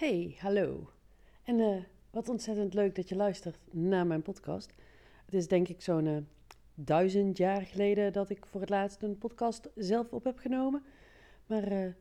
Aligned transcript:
Hey, 0.00 0.36
hallo. 0.38 0.90
En 1.44 1.60
eh, 1.60 1.76
wat 2.10 2.28
ontzettend 2.28 2.74
leuk 2.74 2.94
dat 2.94 3.08
je 3.08 3.16
luistert 3.16 3.58
naar 3.70 4.06
mijn 4.06 4.22
podcast. 4.22 4.72
Het 5.24 5.34
is 5.34 5.48
denk 5.48 5.68
ik 5.68 5.82
zo'n 5.82 6.06
uh, 6.06 6.16
duizend 6.74 7.36
jaar 7.36 7.62
geleden 7.62 8.12
dat 8.12 8.30
ik 8.30 8.46
voor 8.46 8.60
het 8.60 8.70
laatst 8.70 9.02
een 9.02 9.18
podcast 9.18 9.68
zelf 9.74 10.12
op 10.12 10.24
heb 10.24 10.38
genomen. 10.38 10.82
Maar 11.46 11.72
uh, 11.72 11.92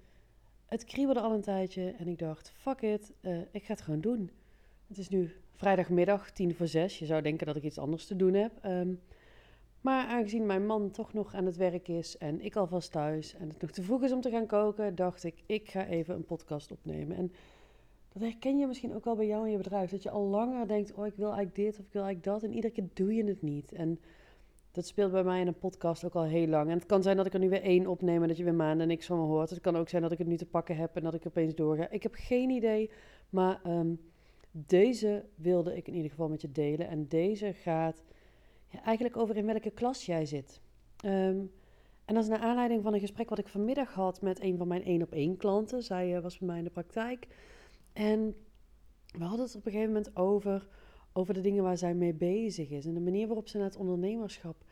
het 0.65 0.83
kriebelde 0.83 1.19
al 1.19 1.33
een 1.33 1.41
tijdje 1.41 1.91
en 1.91 2.07
ik 2.07 2.19
dacht, 2.19 2.51
fuck 2.55 2.81
it, 2.81 3.11
ik 3.51 3.63
ga 3.63 3.73
het 3.73 3.81
gewoon 3.81 4.01
doen. 4.01 4.31
Het 4.87 4.97
is 4.97 5.09
nu 5.09 5.35
vrijdagmiddag, 5.55 6.31
tien 6.31 6.55
voor 6.55 6.67
zes. 6.67 6.99
Je 6.99 7.05
zou 7.05 7.21
denken 7.21 7.47
dat 7.47 7.55
ik 7.55 7.63
iets 7.63 7.77
anders 7.77 8.05
te 8.05 8.15
doen 8.15 8.33
heb. 8.33 8.65
Um, 8.65 9.01
maar 9.81 10.07
aangezien 10.07 10.45
mijn 10.45 10.65
man 10.65 10.91
toch 10.91 11.13
nog 11.13 11.33
aan 11.33 11.45
het 11.45 11.57
werk 11.57 11.87
is 11.87 12.17
en 12.17 12.41
ik 12.41 12.55
alvast 12.55 12.91
thuis 12.91 13.35
en 13.35 13.49
het 13.49 13.61
nog 13.61 13.71
te 13.71 13.83
vroeg 13.83 14.03
is 14.03 14.11
om 14.11 14.21
te 14.21 14.29
gaan 14.29 14.45
koken, 14.45 14.95
dacht 14.95 15.23
ik, 15.23 15.43
ik 15.45 15.69
ga 15.69 15.87
even 15.87 16.15
een 16.15 16.25
podcast 16.25 16.71
opnemen. 16.71 17.17
En 17.17 17.31
dat 18.19 18.29
herken 18.29 18.57
je 18.57 18.67
misschien 18.67 18.95
ook 18.95 19.05
wel 19.05 19.15
bij 19.15 19.27
jou 19.27 19.45
in 19.45 19.51
je 19.51 19.57
bedrijf. 19.57 19.89
Dat 19.89 20.03
je 20.03 20.09
al 20.09 20.23
langer 20.23 20.67
denkt, 20.67 20.93
oh 20.93 21.05
ik 21.05 21.13
wil 21.15 21.31
eigenlijk 21.33 21.55
dit 21.55 21.79
of 21.79 21.85
ik 21.85 21.91
wil 21.93 22.03
eigenlijk 22.03 22.33
dat. 22.33 22.49
En 22.49 22.55
iedere 22.55 22.73
keer 22.73 22.87
doe 22.93 23.13
je 23.13 23.23
het 23.23 23.41
niet. 23.41 23.71
En 23.71 23.99
dat 24.71 24.85
speelt 24.85 25.11
bij 25.11 25.23
mij 25.23 25.41
in 25.41 25.47
een 25.47 25.57
podcast 25.57 26.05
ook 26.05 26.15
al 26.15 26.23
heel 26.23 26.47
lang. 26.47 26.69
En 26.69 26.75
het 26.75 26.85
kan 26.85 27.03
zijn 27.03 27.17
dat 27.17 27.25
ik 27.25 27.33
er 27.33 27.39
nu 27.39 27.49
weer 27.49 27.61
één 27.61 27.87
opneem 27.87 28.21
en 28.21 28.27
dat 28.27 28.37
je 28.37 28.43
weer 28.43 28.53
maanden 28.53 28.87
niks 28.87 29.05
van 29.05 29.17
me 29.17 29.23
hoort. 29.23 29.49
Het 29.49 29.61
kan 29.61 29.75
ook 29.75 29.89
zijn 29.89 30.01
dat 30.01 30.11
ik 30.11 30.17
het 30.17 30.27
nu 30.27 30.37
te 30.37 30.45
pakken 30.45 30.75
heb 30.75 30.95
en 30.95 31.03
dat 31.03 31.13
ik 31.13 31.25
opeens 31.27 31.55
doorga. 31.55 31.89
Ik 31.89 32.03
heb 32.03 32.13
geen 32.15 32.49
idee, 32.49 32.89
maar 33.29 33.59
ehm, 33.63 33.93
deze 34.51 35.25
wilde 35.35 35.77
ik 35.77 35.87
in 35.87 35.93
ieder 35.93 36.09
geval 36.09 36.29
met 36.29 36.41
je 36.41 36.51
delen. 36.51 36.87
En 36.87 37.07
deze 37.07 37.53
gaat 37.53 38.03
ja, 38.67 38.83
eigenlijk 38.83 39.17
over 39.17 39.37
in 39.37 39.45
welke 39.45 39.71
klas 39.71 40.05
jij 40.05 40.25
zit. 40.25 40.61
Ehm, 40.97 41.39
en 42.05 42.15
dat 42.15 42.23
is 42.23 42.29
naar 42.29 42.39
aanleiding 42.39 42.83
van 42.83 42.93
een 42.93 42.99
gesprek 42.99 43.29
wat 43.29 43.39
ik 43.39 43.47
vanmiddag 43.47 43.93
had 43.93 44.21
met 44.21 44.41
een 44.41 44.57
van 44.57 44.67
mijn 44.67 44.83
één 44.83 45.01
op 45.01 45.11
één 45.11 45.37
klanten. 45.37 45.83
Zij 45.83 46.15
uh, 46.15 46.19
was 46.19 46.37
bij 46.37 46.47
mij 46.47 46.57
in 46.57 46.63
de 46.63 46.69
praktijk. 46.69 47.27
En 47.93 48.35
we 49.17 49.23
hadden 49.23 49.45
het 49.45 49.55
op 49.55 49.65
een 49.65 49.71
gegeven 49.71 49.93
moment 49.93 50.15
over, 50.15 50.67
over 51.13 51.33
de 51.33 51.41
dingen 51.41 51.63
waar 51.63 51.77
zij 51.77 51.93
mee 51.93 52.13
bezig 52.13 52.69
is. 52.69 52.85
En 52.85 52.93
de 52.93 52.99
manier 52.99 53.27
waarop 53.27 53.47
ze 53.47 53.57
naar 53.57 53.65
het 53.65 53.77
ondernemerschap 53.77 54.63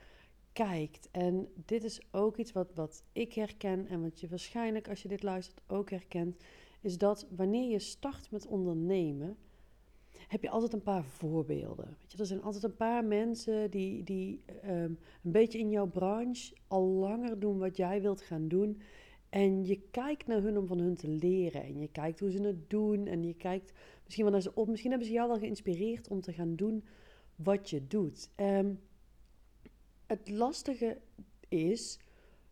kijkt. 0.53 1.07
En 1.11 1.47
dit 1.65 1.83
is 1.83 2.01
ook 2.11 2.37
iets 2.37 2.51
wat, 2.51 2.73
wat 2.73 3.03
ik 3.11 3.33
herken 3.33 3.87
en 3.87 4.01
wat 4.01 4.19
je 4.19 4.27
waarschijnlijk 4.27 4.89
als 4.89 5.01
je 5.01 5.07
dit 5.07 5.23
luistert 5.23 5.61
ook 5.67 5.89
herkent. 5.89 6.43
Is 6.81 6.97
dat 6.97 7.27
wanneer 7.35 7.69
je 7.69 7.79
start 7.79 8.31
met 8.31 8.47
ondernemen, 8.47 9.37
heb 10.27 10.41
je 10.41 10.49
altijd 10.49 10.73
een 10.73 10.81
paar 10.81 11.03
voorbeelden. 11.03 11.85
Weet 11.99 12.11
je, 12.11 12.17
er 12.17 12.25
zijn 12.25 12.43
altijd 12.43 12.63
een 12.63 12.75
paar 12.75 13.05
mensen 13.05 13.71
die, 13.71 14.03
die 14.03 14.43
um, 14.65 14.71
een 15.23 15.31
beetje 15.31 15.59
in 15.59 15.69
jouw 15.69 15.87
branche 15.87 16.55
al 16.67 16.83
langer 16.83 17.39
doen 17.39 17.57
wat 17.57 17.77
jij 17.77 18.01
wilt 18.01 18.21
gaan 18.21 18.47
doen. 18.47 18.81
En 19.29 19.65
je 19.65 19.81
kijkt 19.91 20.27
naar 20.27 20.41
hun 20.41 20.57
om 20.57 20.67
van 20.67 20.79
hun 20.79 20.95
te 20.95 21.07
leren. 21.07 21.63
En 21.63 21.79
je 21.79 21.87
kijkt 21.87 22.19
hoe 22.19 22.31
ze 22.31 22.41
het 22.41 22.69
doen. 22.69 23.07
En 23.07 23.23
je 23.23 23.33
kijkt 23.33 23.73
misschien 24.03 24.23
wel 24.23 24.33
naar 24.33 24.41
ze 24.41 24.55
op. 24.55 24.67
Misschien 24.67 24.89
hebben 24.89 25.07
ze 25.07 25.13
jou 25.13 25.27
wel 25.27 25.39
geïnspireerd 25.39 26.07
om 26.07 26.21
te 26.21 26.33
gaan 26.33 26.55
doen 26.55 26.83
wat 27.35 27.69
je 27.69 27.87
doet. 27.87 28.29
Um, 28.35 28.79
het 30.05 30.29
lastige 30.29 30.97
is 31.47 31.99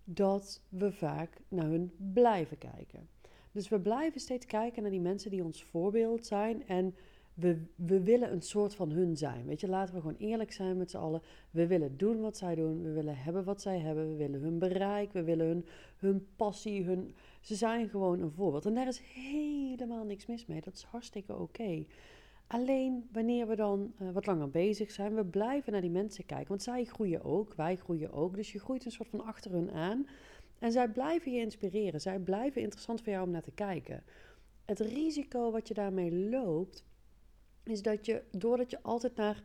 dat 0.04 0.62
we 0.70 0.92
vaak 0.92 1.42
naar 1.48 1.66
hun 1.66 1.92
blijven 2.14 2.58
kijken. 2.58 3.10
Dus 3.52 3.70
we 3.70 3.80
blijven 3.80 4.20
steeds 4.20 4.46
kijken 4.46 4.82
naar 4.82 4.92
die 4.92 5.02
mensen 5.02 5.32
die 5.32 5.44
ons 5.44 5.64
voorbeeld 5.64 6.26
zijn. 6.26 6.68
En 6.68 6.96
we, 7.36 7.62
we 7.76 8.04
willen 8.04 8.32
een 8.32 8.42
soort 8.42 8.76
van 8.76 8.92
hun 8.92 9.18
zijn. 9.18 9.46
Weet 9.46 9.60
je, 9.60 9.68
laten 9.68 9.94
we 9.94 10.00
gewoon 10.02 10.18
eerlijk 10.18 10.52
zijn 10.52 10.78
met 10.78 10.92
z'n 10.92 10.98
allen. 10.98 11.22
We 11.52 11.68
willen 11.68 11.98
doen 11.98 12.22
wat 12.22 12.38
zij 12.38 12.56
doen. 12.56 12.82
We 12.82 12.92
willen 12.92 13.18
hebben 13.18 13.44
wat 13.44 13.62
zij 13.62 13.80
hebben. 13.80 14.10
We 14.10 14.16
willen 14.16 14.42
hun 14.42 14.60
bereik. 14.60 15.12
We 15.14 15.24
willen 15.24 15.48
hun, 15.48 15.66
hun 15.98 16.28
passie. 16.36 16.84
Hun... 16.84 17.16
Ze 17.42 17.56
zijn 17.56 17.90
gewoon 17.90 18.20
een 18.20 18.32
voorbeeld. 18.32 18.66
En 18.66 18.74
daar 18.74 18.88
is 18.88 19.02
helemaal 19.14 20.04
niks 20.04 20.26
mis 20.26 20.46
mee. 20.46 20.62
Dat 20.62 20.74
is 20.74 20.84
hartstikke 20.84 21.36
oké. 21.36 21.86
Alleen 22.48 23.10
wanneer 23.12 23.48
we 23.48 23.56
dan 23.56 23.94
uh, 24.02 24.12
wat 24.12 24.26
langer 24.26 24.50
bezig 24.50 24.92
zijn, 24.92 25.16
we 25.16 25.26
blijven 25.26 25.72
naar 25.72 25.82
die 25.82 25.90
mensen 25.90 26.26
kijken. 26.26 26.48
Want 26.48 26.64
zij 26.64 26.84
groeien 26.84 27.24
ook, 27.24 27.54
wij 27.54 27.76
groeien 27.76 28.12
ook. 28.12 28.36
Dus 28.36 28.52
je 28.52 28.60
groeit 28.60 28.86
een 28.86 28.92
soort 28.92 29.10
van 29.10 29.26
achter 29.26 29.52
hun 29.52 29.72
aan. 29.72 30.08
En 30.60 30.72
zij 30.72 30.90
blijven 30.90 31.32
je 31.32 31.40
inspireren. 31.40 32.02
Zij 32.02 32.20
blijven 32.20 32.62
interessant 32.62 33.02
voor 33.02 33.12
jou 33.12 33.26
om 33.26 33.32
naar 33.32 33.42
te 33.42 33.52
kijken. 33.52 34.04
Het 34.66 34.80
risico 34.80 35.52
wat 35.52 35.68
je 35.68 35.74
daarmee 35.74 36.14
loopt, 36.30 36.84
is 37.66 37.82
dat 37.82 38.06
je, 38.06 38.22
doordat 38.32 38.70
je 38.70 38.82
altijd 38.82 39.16
naar, 39.16 39.44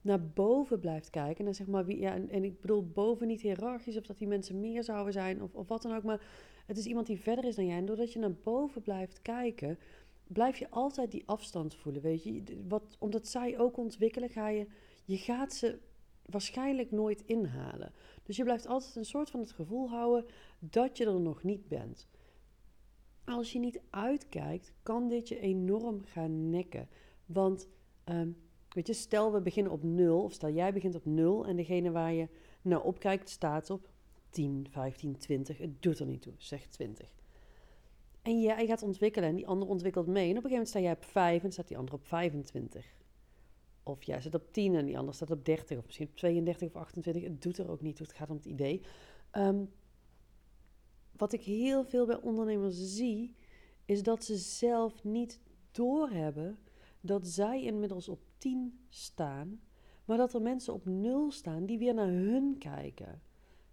naar 0.00 0.26
boven 0.26 0.80
blijft 0.80 1.10
kijken, 1.10 1.44
naar 1.44 1.54
zeg 1.54 1.66
maar 1.66 1.84
wie, 1.84 1.98
ja, 1.98 2.14
en, 2.14 2.44
ik 2.44 2.60
bedoel 2.60 2.86
boven 2.86 3.26
niet 3.26 3.40
hiërarchisch 3.40 3.96
of 3.96 4.06
dat 4.06 4.18
die 4.18 4.28
mensen 4.28 4.60
meer 4.60 4.84
zouden 4.84 5.12
zijn 5.12 5.42
of, 5.42 5.54
of 5.54 5.68
wat 5.68 5.82
dan 5.82 5.94
ook, 5.96 6.02
maar 6.02 6.20
het 6.66 6.78
is 6.78 6.86
iemand 6.86 7.06
die 7.06 7.20
verder 7.20 7.44
is 7.44 7.54
dan 7.54 7.66
jij. 7.66 7.76
En 7.76 7.86
doordat 7.86 8.12
je 8.12 8.18
naar 8.18 8.34
boven 8.42 8.82
blijft 8.82 9.22
kijken, 9.22 9.78
blijf 10.26 10.56
je 10.58 10.70
altijd 10.70 11.10
die 11.10 11.22
afstand 11.26 11.74
voelen, 11.74 12.02
weet 12.02 12.22
je. 12.22 12.42
Wat, 12.68 12.96
omdat 12.98 13.28
zij 13.28 13.58
ook 13.58 13.76
ontwikkelen, 13.76 14.28
ga 14.28 14.48
je, 14.48 14.66
je 15.04 15.16
gaat 15.16 15.54
ze 15.54 15.78
waarschijnlijk 16.26 16.90
nooit 16.90 17.22
inhalen. 17.26 17.92
Dus 18.22 18.36
je 18.36 18.44
blijft 18.44 18.66
altijd 18.66 18.96
een 18.96 19.04
soort 19.04 19.30
van 19.30 19.40
het 19.40 19.52
gevoel 19.52 19.88
houden 19.88 20.30
dat 20.58 20.96
je 20.96 21.06
er 21.06 21.20
nog 21.20 21.42
niet 21.42 21.68
bent. 21.68 22.08
Als 23.24 23.52
je 23.52 23.58
niet 23.58 23.80
uitkijkt, 23.90 24.72
kan 24.82 25.08
dit 25.08 25.28
je 25.28 25.38
enorm 25.38 26.04
gaan 26.04 26.50
nekken. 26.50 26.88
Want 27.26 27.68
um, 28.04 28.36
weet 28.68 28.86
je, 28.86 28.92
stel 28.92 29.32
we 29.32 29.40
beginnen 29.40 29.72
op 29.72 29.82
nul, 29.82 30.22
of 30.22 30.32
stel 30.32 30.50
jij 30.50 30.72
begint 30.72 30.94
op 30.94 31.04
nul 31.04 31.46
en 31.46 31.56
degene 31.56 31.90
waar 31.90 32.12
je 32.12 32.28
naar 32.62 32.82
opkijkt 32.82 33.28
staat 33.28 33.70
op 33.70 33.88
10, 34.30 34.66
15, 34.70 35.18
20. 35.18 35.58
Het 35.58 35.82
doet 35.82 35.98
er 35.98 36.06
niet 36.06 36.22
toe, 36.22 36.34
zeg 36.36 36.66
20. 36.66 37.12
En 38.22 38.40
jij 38.40 38.66
gaat 38.66 38.82
ontwikkelen 38.82 39.28
en 39.28 39.34
die 39.34 39.46
ander 39.46 39.68
ontwikkelt 39.68 40.06
mee. 40.06 40.30
En 40.30 40.38
op 40.38 40.44
een 40.44 40.50
gegeven 40.50 40.50
moment 40.50 40.68
sta 40.68 40.80
jij 40.80 40.92
op 40.92 41.04
5 41.04 41.44
en 41.44 41.52
staat 41.52 41.68
die 41.68 41.78
ander 41.78 41.94
op 41.94 42.06
25. 42.06 42.94
Of 43.82 44.02
jij 44.02 44.20
zit 44.20 44.34
op 44.34 44.52
10 44.52 44.74
en 44.74 44.84
die 44.84 44.98
ander 44.98 45.14
staat 45.14 45.30
op 45.30 45.44
30 45.44 45.78
of 45.78 45.84
misschien 45.84 46.08
op 46.08 46.16
32 46.16 46.68
of 46.68 46.76
28. 46.76 47.22
Het 47.22 47.42
doet 47.42 47.58
er 47.58 47.70
ook 47.70 47.80
niet 47.80 47.96
toe, 47.96 48.06
het 48.06 48.16
gaat 48.16 48.30
om 48.30 48.36
het 48.36 48.44
idee. 48.44 48.82
Um, 49.32 49.70
wat 51.16 51.32
ik 51.32 51.42
heel 51.42 51.84
veel 51.84 52.06
bij 52.06 52.20
ondernemers 52.20 52.76
zie, 52.94 53.34
is 53.84 54.02
dat 54.02 54.24
ze 54.24 54.36
zelf 54.36 55.04
niet 55.04 55.40
doorhebben 55.70 56.58
dat 57.02 57.26
zij 57.26 57.62
inmiddels 57.62 58.08
op 58.08 58.20
10 58.38 58.86
staan, 58.88 59.60
maar 60.04 60.16
dat 60.16 60.34
er 60.34 60.42
mensen 60.42 60.74
op 60.74 60.84
0 60.84 61.30
staan 61.30 61.66
die 61.66 61.78
weer 61.78 61.94
naar 61.94 62.08
hun 62.08 62.58
kijken. 62.58 63.22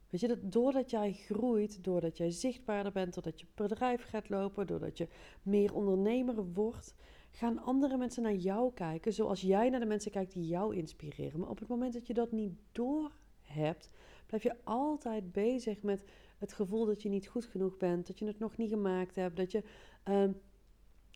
Weet 0.10 0.22
je, 0.22 0.28
dat 0.28 0.52
doordat 0.52 0.90
jij 0.90 1.14
groeit, 1.14 1.84
doordat 1.84 2.18
jij 2.18 2.32
zichtbaarder 2.32 2.92
bent, 2.92 3.14
doordat 3.14 3.40
je 3.40 3.46
bedrijf 3.56 4.04
gaat 4.04 4.30
lopen, 4.30 4.68
doordat 4.68 4.98
je 4.98 5.08
meer 5.42 5.74
ondernemer 5.74 6.54
wordt, 6.54 6.96
gaan 7.32 7.60
andere 7.60 7.98
mensen 7.98 8.24
naar 8.24 8.36
jou 8.36 8.74
kijken 8.74 9.14
zoals 9.14 9.42
jij 9.42 9.70
naar 9.70 9.80
de 9.80 9.86
mensen 9.86 10.12
kijkt 10.12 10.34
die 10.34 10.48
jou 10.48 10.76
inspireren. 10.76 11.40
Maar 11.40 11.50
op 11.50 11.60
het 11.60 11.68
moment 11.68 11.94
dat 11.94 12.08
je 12.08 12.14
dat 12.14 12.32
niet 12.32 12.54
door 12.72 13.12
hebt, 13.42 13.90
blijf 14.26 14.44
je 14.44 14.56
altijd 14.64 15.32
bezig 15.32 15.84
met 15.84 16.04
het 16.38 16.54
gevoel 16.54 16.86
dat 16.86 17.02
je 17.02 17.10
niet 17.10 17.28
goed 17.28 17.46
genoeg 17.46 17.78
bent, 17.78 18.08
dat 18.08 18.20
je 18.20 18.26
het 18.26 18.40
nog 18.40 18.58
niet 18.58 18.70
gemaakt 18.70 19.16
hebt, 19.16 19.36
dat 19.36 19.52
je 19.52 19.64
uh, 20.10 20.24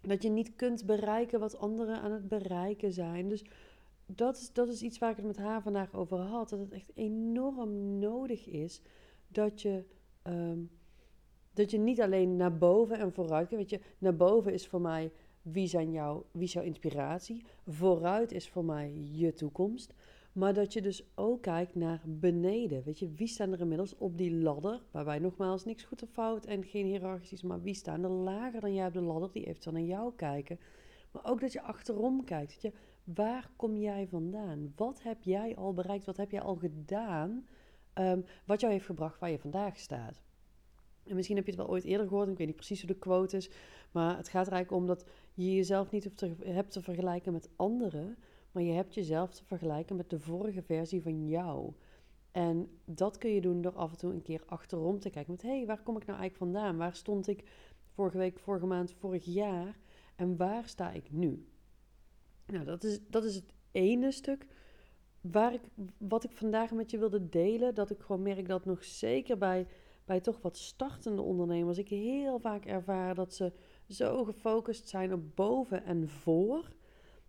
dat 0.07 0.23
je 0.23 0.29
niet 0.29 0.55
kunt 0.55 0.85
bereiken 0.85 1.39
wat 1.39 1.57
anderen 1.57 2.01
aan 2.01 2.11
het 2.11 2.27
bereiken 2.27 2.91
zijn. 2.91 3.29
Dus 3.29 3.45
dat 4.05 4.37
is, 4.37 4.53
dat 4.53 4.67
is 4.67 4.81
iets 4.81 4.97
waar 4.97 5.09
ik 5.09 5.15
het 5.15 5.25
met 5.25 5.37
haar 5.37 5.61
vandaag 5.61 5.93
over 5.93 6.17
had. 6.17 6.49
Dat 6.49 6.59
het 6.59 6.71
echt 6.71 6.91
enorm 6.93 7.99
nodig 7.99 8.47
is 8.47 8.81
dat 9.27 9.61
je, 9.61 9.83
ehm, 10.21 10.59
dat 11.53 11.71
je 11.71 11.77
niet 11.77 12.01
alleen 12.01 12.35
naar 12.35 12.57
boven 12.57 12.97
en 12.97 13.13
vooruit 13.13 13.47
kijkt. 13.47 13.71
Weet 13.71 13.81
je, 13.81 13.87
naar 13.97 14.15
boven 14.15 14.53
is 14.53 14.67
voor 14.67 14.81
mij 14.81 15.11
wie, 15.41 15.67
zijn 15.67 15.91
jou, 15.91 16.23
wie 16.31 16.43
is 16.43 16.53
jouw 16.53 16.63
inspiratie. 16.63 17.45
Vooruit 17.67 18.31
is 18.31 18.49
voor 18.49 18.65
mij 18.65 18.93
je 19.11 19.33
toekomst. 19.33 19.93
Maar 20.33 20.53
dat 20.53 20.73
je 20.73 20.81
dus 20.81 21.03
ook 21.15 21.41
kijkt 21.41 21.75
naar 21.75 22.01
beneden. 22.05 22.83
Weet 22.83 22.99
je, 22.99 23.11
wie 23.11 23.27
staan 23.27 23.51
er 23.51 23.59
inmiddels 23.59 23.97
op 23.97 24.17
die 24.17 24.35
ladder? 24.35 24.81
Waarbij 24.91 25.19
nogmaals 25.19 25.65
niks 25.65 25.83
goed 25.83 26.03
of 26.03 26.09
fout 26.09 26.45
en 26.45 26.63
geen 26.63 26.85
hiërarchisch 26.85 27.33
is. 27.33 27.41
Maar 27.41 27.61
wie 27.61 27.73
staan 27.73 28.03
er 28.03 28.09
lager 28.09 28.61
dan 28.61 28.73
jij 28.73 28.87
op 28.87 28.93
de 28.93 29.01
ladder? 29.01 29.31
Die 29.31 29.55
dan 29.59 29.73
naar 29.73 29.81
jou 29.81 30.13
kijken. 30.15 30.59
Maar 31.11 31.25
ook 31.25 31.41
dat 31.41 31.51
je 31.51 31.61
achterom 31.61 32.23
kijkt. 32.23 32.51
Weet 32.51 32.61
je, 32.61 32.79
waar 33.03 33.49
kom 33.55 33.77
jij 33.77 34.07
vandaan? 34.07 34.73
Wat 34.75 35.03
heb 35.03 35.23
jij 35.23 35.55
al 35.55 35.73
bereikt? 35.73 36.05
Wat 36.05 36.17
heb 36.17 36.31
jij 36.31 36.41
al 36.41 36.55
gedaan? 36.55 37.45
Um, 37.93 38.25
wat 38.45 38.59
jou 38.59 38.73
heeft 38.73 38.85
gebracht 38.85 39.19
waar 39.19 39.29
je 39.29 39.39
vandaag 39.39 39.79
staat. 39.79 40.21
En 41.03 41.15
misschien 41.15 41.35
heb 41.35 41.45
je 41.45 41.51
het 41.51 41.59
wel 41.59 41.69
ooit 41.69 41.83
eerder 41.83 42.07
gehoord, 42.07 42.29
ik 42.29 42.37
weet 42.37 42.47
niet 42.47 42.55
precies 42.55 42.81
hoe 42.81 42.91
de 42.91 42.99
quote 42.99 43.37
is, 43.37 43.49
maar 43.91 44.17
het 44.17 44.29
gaat 44.29 44.47
er 44.47 44.53
eigenlijk 44.53 44.81
om 44.81 44.87
dat 44.87 45.05
je 45.33 45.55
jezelf 45.55 45.91
niet 45.91 46.25
hebt 46.43 46.71
te 46.71 46.81
vergelijken 46.81 47.33
met 47.33 47.49
anderen, 47.55 48.17
maar 48.53 48.63
je 48.63 48.71
hebt 48.71 48.93
jezelf 48.93 49.33
te 49.33 49.45
vergelijken 49.45 49.95
met 49.95 50.09
de 50.09 50.19
vorige 50.19 50.61
versie 50.61 51.01
van 51.01 51.27
jou. 51.27 51.73
En 52.31 52.69
dat 52.85 53.17
kun 53.17 53.29
je 53.29 53.41
doen 53.41 53.61
door 53.61 53.75
af 53.75 53.91
en 53.91 53.97
toe 53.97 54.13
een 54.13 54.21
keer 54.21 54.43
achterom 54.45 54.99
te 54.99 55.09
kijken. 55.09 55.31
Met 55.31 55.41
hé, 55.41 55.57
hey, 55.57 55.65
waar 55.65 55.83
kom 55.83 55.97
ik 55.97 56.05
nou 56.05 56.19
eigenlijk 56.19 56.51
vandaan? 56.51 56.77
Waar 56.77 56.95
stond 56.95 57.27
ik 57.27 57.43
vorige 57.93 58.17
week, 58.17 58.39
vorige 58.39 58.65
maand, 58.65 58.93
vorig 58.93 59.25
jaar? 59.25 59.79
En 60.15 60.37
waar 60.37 60.67
sta 60.67 60.91
ik 60.91 61.11
nu? 61.11 61.47
Nou, 62.45 62.65
dat 62.65 62.83
is, 62.83 62.99
dat 63.09 63.23
is 63.23 63.35
het 63.35 63.53
ene 63.71 64.11
stuk 64.11 64.47
waar 65.21 65.53
ik, 65.53 65.61
wat 65.97 66.23
ik 66.23 66.31
vandaag 66.31 66.71
met 66.71 66.91
je 66.91 66.97
wilde 66.97 67.29
delen. 67.29 67.75
Dat 67.75 67.89
ik 67.89 67.99
gewoon 67.99 68.21
merk 68.21 68.47
dat 68.47 68.65
nog 68.65 68.83
zeker 68.83 69.37
bij, 69.37 69.67
bij 70.05 70.19
toch 70.19 70.41
wat 70.41 70.57
startende 70.57 71.21
ondernemers 71.21 71.77
ik 71.77 71.89
heel 71.89 72.39
vaak 72.39 72.65
ervaar 72.65 73.15
dat 73.15 73.33
ze 73.33 73.51
zo 73.87 74.23
gefocust 74.23 74.87
zijn 74.87 75.13
op 75.13 75.35
boven 75.35 75.83
en 75.83 76.09
voor, 76.09 76.71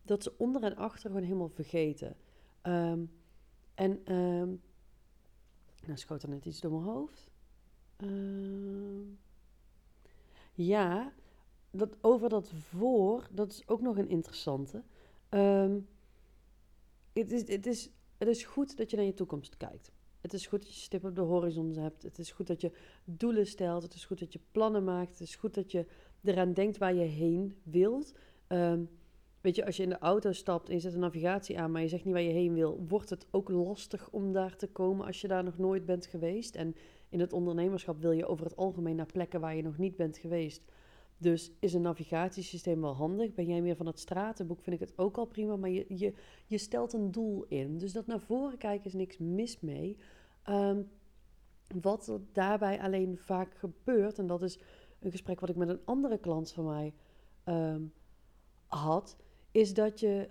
dat 0.05 0.23
ze 0.23 0.35
onder 0.39 0.63
en 0.63 0.77
achter 0.77 1.11
gewoon 1.11 1.25
helemaal 1.25 1.49
vergeten. 1.49 2.17
Ehm, 2.61 3.05
en 3.75 4.15
um, 4.15 4.63
nou 5.87 5.99
schoot 5.99 6.23
er 6.23 6.29
net 6.29 6.45
iets 6.45 6.61
door 6.61 6.71
mijn 6.71 6.85
hoofd. 6.85 7.31
Ehm, 7.97 9.03
ja, 10.53 11.13
dat, 11.71 11.97
over 12.01 12.29
dat 12.29 12.49
voor, 12.49 13.29
dat 13.31 13.51
is 13.51 13.69
ook 13.69 13.81
nog 13.81 13.97
een 13.97 14.09
interessante. 14.09 14.83
het, 17.13 17.33
is, 17.33 17.49
het, 17.49 17.67
is, 17.67 17.91
het 18.19 18.29
is 18.29 18.45
goed 18.45 18.77
dat 18.77 18.91
je 18.91 18.97
naar 18.97 19.07
je 19.07 19.15
toekomst 19.15 19.57
kijkt. 19.57 19.93
Het 20.21 20.33
is 20.33 20.47
goed 20.47 20.63
dat 20.63 20.75
je 20.75 20.81
stip 20.81 21.05
op 21.05 21.15
de 21.15 21.21
horizon 21.21 21.77
hebt. 21.77 22.03
Het 22.03 22.19
is 22.19 22.31
goed 22.31 22.47
dat 22.47 22.61
je 22.61 22.73
doelen 23.05 23.47
stelt. 23.47 23.83
Het 23.83 23.95
is 23.95 24.05
goed 24.05 24.19
dat 24.19 24.33
je 24.33 24.41
plannen 24.53 24.85
maakt. 24.85 25.11
Het 25.11 25.21
is 25.21 25.35
goed 25.35 25.55
dat 25.55 25.71
je 25.71 25.87
eraan 26.23 26.53
denkt 26.53 26.79
waar 26.79 26.95
je 26.95 27.05
heen 27.05 27.57
wilt. 27.63 28.15
Um, 28.49 28.89
weet 29.45 29.57
je, 29.57 29.67
als 29.67 29.77
je 29.77 29.83
in 29.83 29.89
de 29.89 29.99
auto 29.99 30.33
stapt 30.33 30.69
en 30.69 30.75
je 30.75 30.81
zet 30.81 30.93
de 30.93 30.99
navigatie 30.99 31.59
aan, 31.59 31.71
maar 31.71 31.83
je 31.83 31.89
zegt 31.89 32.05
niet 32.05 32.15
waar 32.15 32.23
je 32.23 32.33
heen 32.33 32.55
wil, 32.55 32.85
wordt 32.89 33.11
het 33.11 33.27
ook 33.31 33.49
lastig 33.49 34.11
om 34.11 34.33
daar 34.33 34.57
te 34.57 34.67
komen 34.69 35.07
als 35.07 35.21
je 35.21 35.29
daar 35.29 35.45
nog 35.45 35.59
nooit 35.59 35.87
bent 35.87 36.07
geweest. 36.07 36.55
En 36.55 36.75
in 37.09 37.21
het 37.21 37.33
ondernemerschap 37.33 38.01
wil 38.01 38.11
je 38.11 38.27
over 38.27 38.45
het 38.45 38.57
algemeen 38.57 38.97
naar 38.97 39.07
plekken 39.07 39.41
waar 39.41 39.57
je 39.57 39.63
nog 39.63 39.79
niet 39.79 39.97
bent 39.97 40.19
geweest. 40.19 40.63
Dus 41.19 41.53
is 41.61 41.75
een 41.75 41.83
navigatiesysteem 41.83 42.81
wel 42.81 42.95
handig? 42.95 43.35
Ben 43.35 43.47
jij 43.47 43.61
meer 43.63 43.77
van 43.77 43.87
het 43.87 43.99
stratenboek? 43.99 44.61
Vind 44.61 44.81
ik 44.81 44.89
het 44.89 44.99
ook 44.99 45.17
al 45.17 45.25
prima. 45.25 45.57
Maar 45.57 45.71
je, 45.71 45.85
je, 45.89 46.15
je 46.47 46.59
stelt 46.59 46.93
een 46.93 47.11
doel 47.11 47.45
in. 47.49 47.79
Dus 47.79 47.93
dat 47.93 48.07
naar 48.07 48.21
voren 48.21 48.59
kijken 48.59 48.87
is 48.87 48.93
niks 48.93 49.19
mis 49.19 49.61
mee. 49.61 49.97
Ehm, 50.43 50.83
wat 51.81 52.07
er 52.07 52.21
daarbij 52.33 52.81
alleen 52.81 53.19
vaak 53.19 53.55
gebeurt, 53.55 54.19
en 54.19 54.27
dat 54.27 54.43
is 54.43 54.59
een 55.01 55.11
gesprek 55.11 55.41
wat 55.41 55.49
ik 55.49 55.57
met 55.57 55.69
een 55.69 55.85
andere 55.85 56.19
klant 56.19 56.53
van 56.53 56.65
mij 56.65 56.95
ehm, 57.45 57.83
had, 58.67 59.17
is 59.55 59.75
dat, 59.75 60.01
je, 60.01 60.27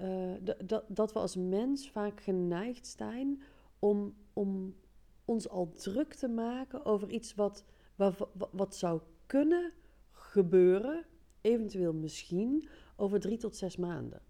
uh, 0.45 0.53
dat, 0.65 0.83
dat 0.87 1.13
we 1.13 1.19
als 1.19 1.35
mens 1.35 1.89
vaak 1.89 2.21
geneigd 2.21 2.87
zijn 2.87 3.41
om, 3.79 4.15
om 4.33 4.75
ons 5.25 5.49
al 5.49 5.71
druk 5.71 6.13
te 6.13 6.27
maken 6.27 6.85
over 6.85 7.09
iets 7.09 7.35
wat, 7.35 7.65
wat, 7.95 8.29
wat 8.51 8.75
zou 8.75 9.01
kunnen 9.25 9.71
gebeuren, 10.11 11.05
eventueel 11.41 11.93
misschien, 11.93 12.67
over 12.95 13.19
drie 13.19 13.37
tot 13.37 13.55
zes 13.55 13.77
maanden. 13.77 14.21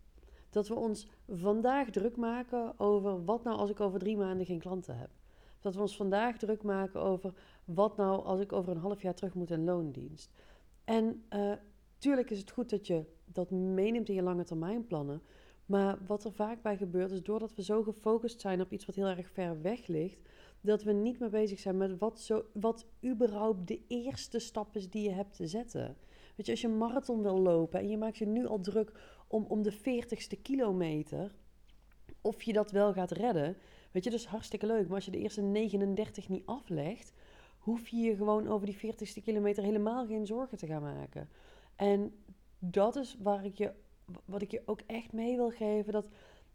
Dat 0.49 0.67
we 0.67 0.75
ons 0.75 1.07
vandaag 1.27 1.89
druk 1.89 2.17
maken 2.17 2.79
over 2.79 3.25
wat 3.25 3.43
nou 3.43 3.57
als 3.57 3.69
ik 3.69 3.79
over 3.79 3.99
drie 3.99 4.17
maanden 4.17 4.45
geen 4.45 4.59
klanten 4.59 4.97
heb. 4.97 5.09
Dat 5.59 5.75
we 5.75 5.81
ons 5.81 5.95
vandaag 5.95 6.37
druk 6.37 6.63
maken 6.63 7.01
over 7.01 7.33
wat 7.65 7.97
nou 7.97 8.23
als 8.23 8.39
ik 8.39 8.51
over 8.51 8.71
een 8.71 8.81
half 8.81 9.01
jaar 9.01 9.15
terug 9.15 9.33
moet 9.33 9.51
in 9.51 9.63
loondienst. 9.63 10.31
En 10.83 11.23
uh, 11.33 11.51
tuurlijk 12.03 12.29
is 12.29 12.39
het 12.39 12.51
goed 12.51 12.69
dat 12.69 12.87
je 12.87 13.05
dat 13.25 13.51
meeneemt 13.51 14.09
in 14.09 14.15
je 14.15 14.21
lange 14.21 14.43
termijn 14.43 14.87
plannen. 14.87 15.21
Maar 15.65 15.97
wat 16.07 16.23
er 16.23 16.33
vaak 16.33 16.61
bij 16.61 16.77
gebeurt 16.77 17.11
is 17.11 17.23
doordat 17.23 17.55
we 17.55 17.63
zo 17.63 17.83
gefocust 17.83 18.41
zijn 18.41 18.61
op 18.61 18.71
iets 18.71 18.85
wat 18.85 18.95
heel 18.95 19.07
erg 19.07 19.29
ver 19.29 19.61
weg 19.61 19.87
ligt, 19.87 20.19
dat 20.61 20.83
we 20.83 20.91
niet 20.91 21.19
meer 21.19 21.29
bezig 21.29 21.59
zijn 21.59 21.77
met 21.77 21.97
wat, 21.97 22.19
zo, 22.19 22.45
wat 22.53 22.85
überhaupt 23.05 23.67
de 23.67 23.79
eerste 23.87 24.39
stap 24.39 24.75
is 24.75 24.89
die 24.89 25.03
je 25.03 25.15
hebt 25.15 25.35
te 25.35 25.47
zetten. 25.47 25.95
Weet 26.35 26.45
je, 26.45 26.51
als 26.51 26.61
je 26.61 26.67
een 26.67 26.77
marathon 26.77 27.21
wil 27.21 27.39
lopen 27.39 27.79
en 27.79 27.89
je 27.89 27.97
maakt 27.97 28.17
je 28.17 28.25
nu 28.25 28.45
al 28.45 28.59
druk 28.59 28.91
om, 29.27 29.45
om 29.47 29.61
de 29.61 29.73
40ste 29.73 30.41
kilometer, 30.41 31.35
of 32.21 32.43
je 32.43 32.53
dat 32.53 32.71
wel 32.71 32.93
gaat 32.93 33.11
redden, 33.11 33.57
weet 33.91 34.03
je, 34.03 34.09
dat 34.09 34.19
is 34.19 34.25
hartstikke 34.25 34.65
leuk. 34.65 34.85
Maar 34.87 34.95
als 34.95 35.05
je 35.05 35.11
de 35.11 35.19
eerste 35.19 35.41
39 35.41 36.29
niet 36.29 36.45
aflegt, 36.45 37.13
hoef 37.57 37.87
je 37.87 37.97
je 37.97 38.15
gewoon 38.15 38.47
over 38.47 38.65
die 38.65 38.77
40ste 38.77 39.23
kilometer 39.23 39.63
helemaal 39.63 40.05
geen 40.05 40.25
zorgen 40.25 40.57
te 40.57 40.67
gaan 40.67 40.81
maken. 40.81 41.29
En 41.75 42.13
dat 42.59 42.95
is 42.95 43.17
waar 43.19 43.45
ik 43.45 43.57
je, 43.57 43.71
wat 44.25 44.41
ik 44.41 44.51
je 44.51 44.61
ook 44.65 44.81
echt 44.85 45.13
mee 45.13 45.35
wil 45.35 45.49
geven. 45.49 45.93
Dat, 45.93 46.07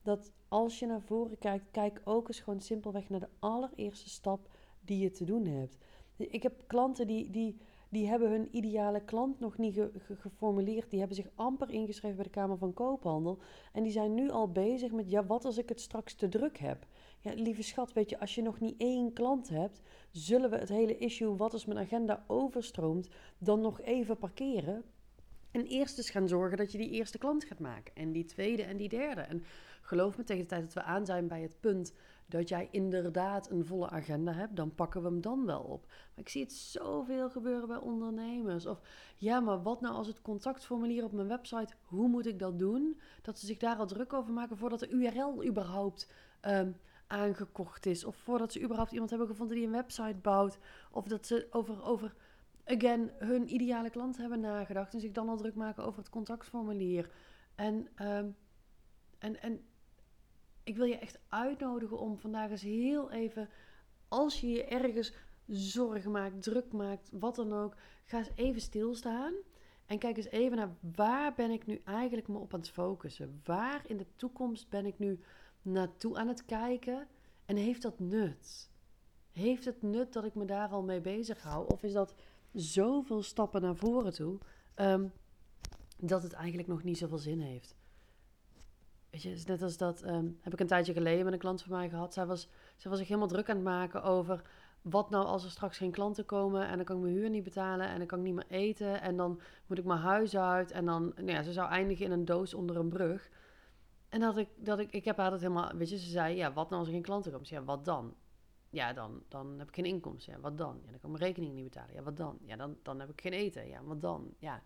dat 0.03 0.33
als 0.49 0.79
je 0.79 0.87
naar 0.87 1.03
voren 1.03 1.39
kijkt, 1.39 1.65
kijk 1.71 2.01
ook 2.05 2.29
eens 2.29 2.41
gewoon 2.41 2.61
simpelweg 2.61 3.09
naar 3.09 3.21
de 3.21 3.29
allereerste 3.39 4.09
stap 4.09 4.49
die 4.81 4.99
je 4.99 5.11
te 5.11 5.25
doen 5.25 5.47
hebt. 5.47 5.77
Ik 6.17 6.43
heb 6.43 6.65
klanten 6.67 7.07
die, 7.07 7.31
die, 7.31 7.57
die 7.89 8.09
hebben 8.09 8.31
hun 8.31 8.49
ideale 8.57 9.01
klant 9.01 9.41
nog 9.41 9.59
niet 9.59 9.81
geformuleerd. 10.19 10.91
Die 10.91 10.99
hebben 10.99 11.17
zich 11.17 11.31
amper 11.35 11.71
ingeschreven 11.71 12.17
bij 12.17 12.25
de 12.25 12.31
Kamer 12.31 12.59
van 12.59 12.75
Koophandel. 12.75 13.39
En 13.73 13.83
die 13.83 13.93
zijn 13.93 14.15
nu 14.15 14.31
al 14.31 14.53
bezig 14.53 14.93
met, 14.93 15.11
ja, 15.11 15.27
wat 15.27 15.45
als 15.45 15.59
ik 15.59 15.69
het 15.69 15.81
straks 15.81 16.15
te 16.15 16.29
druk 16.29 16.59
heb? 16.59 16.87
Ja, 17.21 17.33
lieve 17.35 17.63
schat, 17.63 17.93
weet 17.93 18.11
je, 18.11 18.21
als 18.21 18.35
je 18.35 18.43
nog 18.43 18.61
niet 18.61 18.75
één 18.79 19.13
klant 19.13 19.49
hebt, 19.49 19.81
zullen 20.11 20.51
we 20.51 20.57
het 20.57 20.69
hele 20.69 20.99
issue, 20.99 21.37
wat 21.37 21.53
als 21.53 21.65
mijn 21.65 21.79
agenda 21.79 22.25
overstroomt, 22.27 23.09
dan 23.39 23.61
nog 23.61 23.81
even 23.81 24.19
parkeren. 24.19 24.85
En 25.51 25.67
eerst 25.67 25.99
eens 25.99 26.11
gaan 26.11 26.29
zorgen 26.29 26.57
dat 26.57 26.73
je 26.73 26.79
die 26.79 26.91
eerste 26.91 27.19
klant 27.19 27.45
gaat 27.45 27.59
maken. 27.59 27.95
En 27.95 28.13
die 28.13 28.25
tweede 28.25 28.63
en 28.63 28.77
die 28.77 28.89
derde. 28.89 29.21
En 29.21 29.45
geloof 29.81 30.17
me, 30.17 30.25
tegen 30.25 30.43
de 30.43 30.49
tijd 30.49 30.63
dat 30.63 30.75
we 30.75 30.83
aan 30.83 31.07
zijn 31.07 31.29
bij 31.29 31.43
het 31.43 31.61
punt 31.61 31.93
dat 32.29 32.49
jij 32.49 32.69
inderdaad 32.71 33.51
een 33.51 33.65
volle 33.65 33.91
agenda 33.91 34.33
hebt, 34.33 34.57
dan 34.57 34.75
pakken 34.75 35.03
we 35.03 35.09
hem 35.09 35.21
dan 35.21 35.47
wel 35.47 35.61
op. 35.61 35.87
Maar 35.87 36.25
ik 36.25 36.29
zie 36.29 36.43
het 36.43 36.53
zoveel 36.53 37.31
gebeuren 37.31 37.69
bij 37.69 37.77
ondernemers. 37.77 38.67
Of 38.67 38.81
ja, 39.17 39.41
maar 39.41 39.63
wat 39.63 39.81
nou 39.81 39.95
als 39.95 40.07
het 40.07 40.23
contactformulier 40.23 41.05
op 41.05 41.13
mijn 41.13 41.29
website, 41.29 41.75
hoe 41.83 42.09
moet 42.09 42.27
ik 42.27 42.39
dat 42.39 42.59
doen? 42.59 43.01
Dat 43.23 43.39
ze 43.39 43.47
zich 43.47 43.59
daar 43.59 43.77
al 43.77 43.87
druk 43.87 44.13
over 44.13 44.33
maken 44.33 44.57
voordat 44.57 44.81
de 44.81 44.89
URL 44.89 45.45
überhaupt 45.47 46.11
um, 46.43 46.77
aangekocht 47.07 47.87
is. 47.87 48.05
Of 48.05 48.17
voordat 48.17 48.53
ze 48.53 48.63
überhaupt 48.63 48.93
iemand 48.93 49.11
hebben 49.11 49.29
gevonden 49.29 49.57
die 49.57 49.67
een 49.67 49.73
website 49.73 50.19
bouwt. 50.23 50.59
Of 50.91 51.05
dat 51.05 51.27
ze 51.27 51.47
over, 51.51 51.85
over 51.85 52.15
again, 52.69 53.11
hun 53.19 53.55
ideale 53.55 53.91
klant 53.91 54.17
hebben 54.17 54.41
nagedacht. 54.41 54.95
En 54.95 55.01
zich 55.01 55.13
dan 55.13 55.29
al 55.29 55.37
druk 55.37 55.55
maken 55.55 55.85
over 55.85 55.99
het 55.99 56.11
contactformulier. 56.11 57.11
En, 57.55 57.89
um, 58.03 58.37
en, 59.19 59.43
en 59.43 59.61
ik 60.65 60.77
wil 60.77 60.87
je 60.87 60.99
echt 60.99 61.19
uitnodigen 61.29 61.99
om 61.99 62.19
vandaag 62.19 62.51
eens 62.51 62.63
heel 62.63 63.11
even, 63.11 63.49
als 64.09 64.41
je 64.41 64.49
je 64.49 64.65
ergens 64.65 65.13
zorgen 65.47 66.11
maakt, 66.11 66.43
druk 66.43 66.73
maakt, 66.73 67.11
wat 67.13 67.35
dan 67.35 67.53
ook, 67.53 67.75
ga 68.05 68.19
eens 68.19 68.31
even 68.35 68.61
stilstaan. 68.61 69.35
En 69.87 69.99
kijk 69.99 70.17
eens 70.17 70.31
even 70.31 70.57
naar 70.57 70.77
waar 70.97 71.35
ben 71.35 71.51
ik 71.51 71.67
nu 71.67 71.81
eigenlijk 71.85 72.29
me 72.29 72.39
op 72.39 72.55
aan 72.55 72.61
het 72.61 72.71
focussen? 72.71 73.41
Waar 73.45 73.83
in 73.87 73.97
de 73.97 74.07
toekomst 74.17 74.69
ben 74.69 74.87
ik 74.87 74.99
nu 74.99 75.21
naartoe 75.63 76.17
aan 76.17 76.29
het 76.29 76.45
kijken? 76.45 77.09
En 77.45 77.57
heeft 77.57 77.83
dat 77.83 77.99
nut? 77.99 78.71
Heeft 79.33 79.65
het 79.65 79.83
nut 79.83 80.13
dat 80.13 80.25
ik 80.25 80.35
me 80.35 80.45
daar 80.45 80.69
al 80.69 80.83
mee 80.83 81.01
bezig 81.01 81.43
hou? 81.43 81.67
Of 81.73 81.83
is 81.83 81.93
dat 81.93 82.15
zoveel 82.53 83.23
stappen 83.23 83.63
naar 83.63 83.77
voren 83.77 84.13
toe 84.13 84.39
ehm, 84.75 85.07
dat 85.97 86.23
het 86.23 86.33
eigenlijk 86.33 86.69
nog 86.69 86.83
niet 86.83 86.99
zoveel 86.99 87.19
zin 87.19 87.41
heeft? 87.41 87.77
Weet 89.11 89.23
je, 89.23 89.43
net 89.47 89.63
als 89.63 89.77
dat 89.77 90.03
ehm, 90.03 90.27
heb 90.41 90.53
ik 90.53 90.61
een 90.61 90.67
tijdje 90.67 90.93
geleden 90.93 91.25
met 91.25 91.33
een 91.33 91.39
klant 91.39 91.63
van 91.63 91.73
mij 91.73 91.89
gehad. 91.89 92.15
Zij 92.15 92.27
was, 92.27 92.49
zij 92.77 92.91
was 92.91 92.99
zich 92.99 93.09
helemaal 93.09 93.29
druk 93.29 93.49
aan 93.49 93.57
het 93.57 93.65
maken 93.65 94.03
over 94.03 94.43
wat 94.83 95.11
nou 95.11 95.27
als 95.27 95.45
er 95.45 95.51
straks 95.51 95.77
geen 95.77 95.91
klanten 95.91 96.25
komen 96.25 96.69
en 96.69 96.77
dan 96.77 96.85
kan 96.85 96.97
ik 96.97 97.03
mijn 97.03 97.15
huur 97.15 97.31
niet 97.31 97.45
betalen 97.45 97.89
en 97.89 97.99
dan 97.99 98.07
kan 98.07 98.19
ik 98.19 98.25
niet 98.25 98.35
meer 98.35 98.47
eten 98.49 99.01
en 99.01 99.17
dan 99.17 99.41
moet 99.67 99.79
ik 99.79 99.85
mijn 99.85 100.01
huis 100.01 100.37
uit 100.37 100.71
en 100.71 100.85
dan, 100.85 101.13
nou 101.17 101.31
ja, 101.31 101.43
ze 101.43 101.53
zou 101.53 101.71
eindigen 101.71 102.05
in 102.05 102.13
een 102.13 102.25
doos 102.25 102.55
onder 102.55 102.77
een 102.77 102.89
brug. 102.89 103.31
En 104.09 104.21
dat 104.21 104.37
ik, 104.37 104.49
dat 104.57 104.79
ik, 104.79 104.91
ik 104.93 105.05
heb 105.05 105.17
haar 105.17 105.31
dat 105.31 105.41
helemaal, 105.41 105.73
weet 105.75 105.91
je, 105.91 105.99
ze 105.99 106.11
zei, 106.11 106.37
ja, 106.37 106.53
wat 106.53 106.69
nou 106.69 106.79
als 106.79 106.89
er 106.89 106.95
geen 106.95 107.03
klanten 107.03 107.33
komen? 107.33 107.47
Ja, 107.51 107.65
wat 107.65 107.85
dan? 107.85 108.15
Ja, 108.71 108.93
dan, 108.93 109.23
dan 109.29 109.59
heb 109.59 109.69
ik 109.69 109.75
geen 109.75 109.85
inkomsten. 109.85 110.33
Ja, 110.33 110.41
wat 110.41 110.59
dan? 110.59 110.81
Ja, 110.85 110.91
dan 110.91 111.01
kan 111.01 111.11
mijn 111.11 111.23
rekening 111.23 111.55
niet 111.55 111.65
betalen. 111.65 111.95
Ja, 111.95 112.03
wat 112.03 112.17
dan? 112.17 112.39
Ja, 112.45 112.57
dan, 112.57 112.77
dan 112.83 113.01
heb 113.01 113.11
ik 113.11 113.21
geen 113.21 113.33
eten. 113.33 113.69
Ja, 113.69 113.83
wat 113.83 114.01
dan? 114.01 114.35
Ja, 114.39 114.63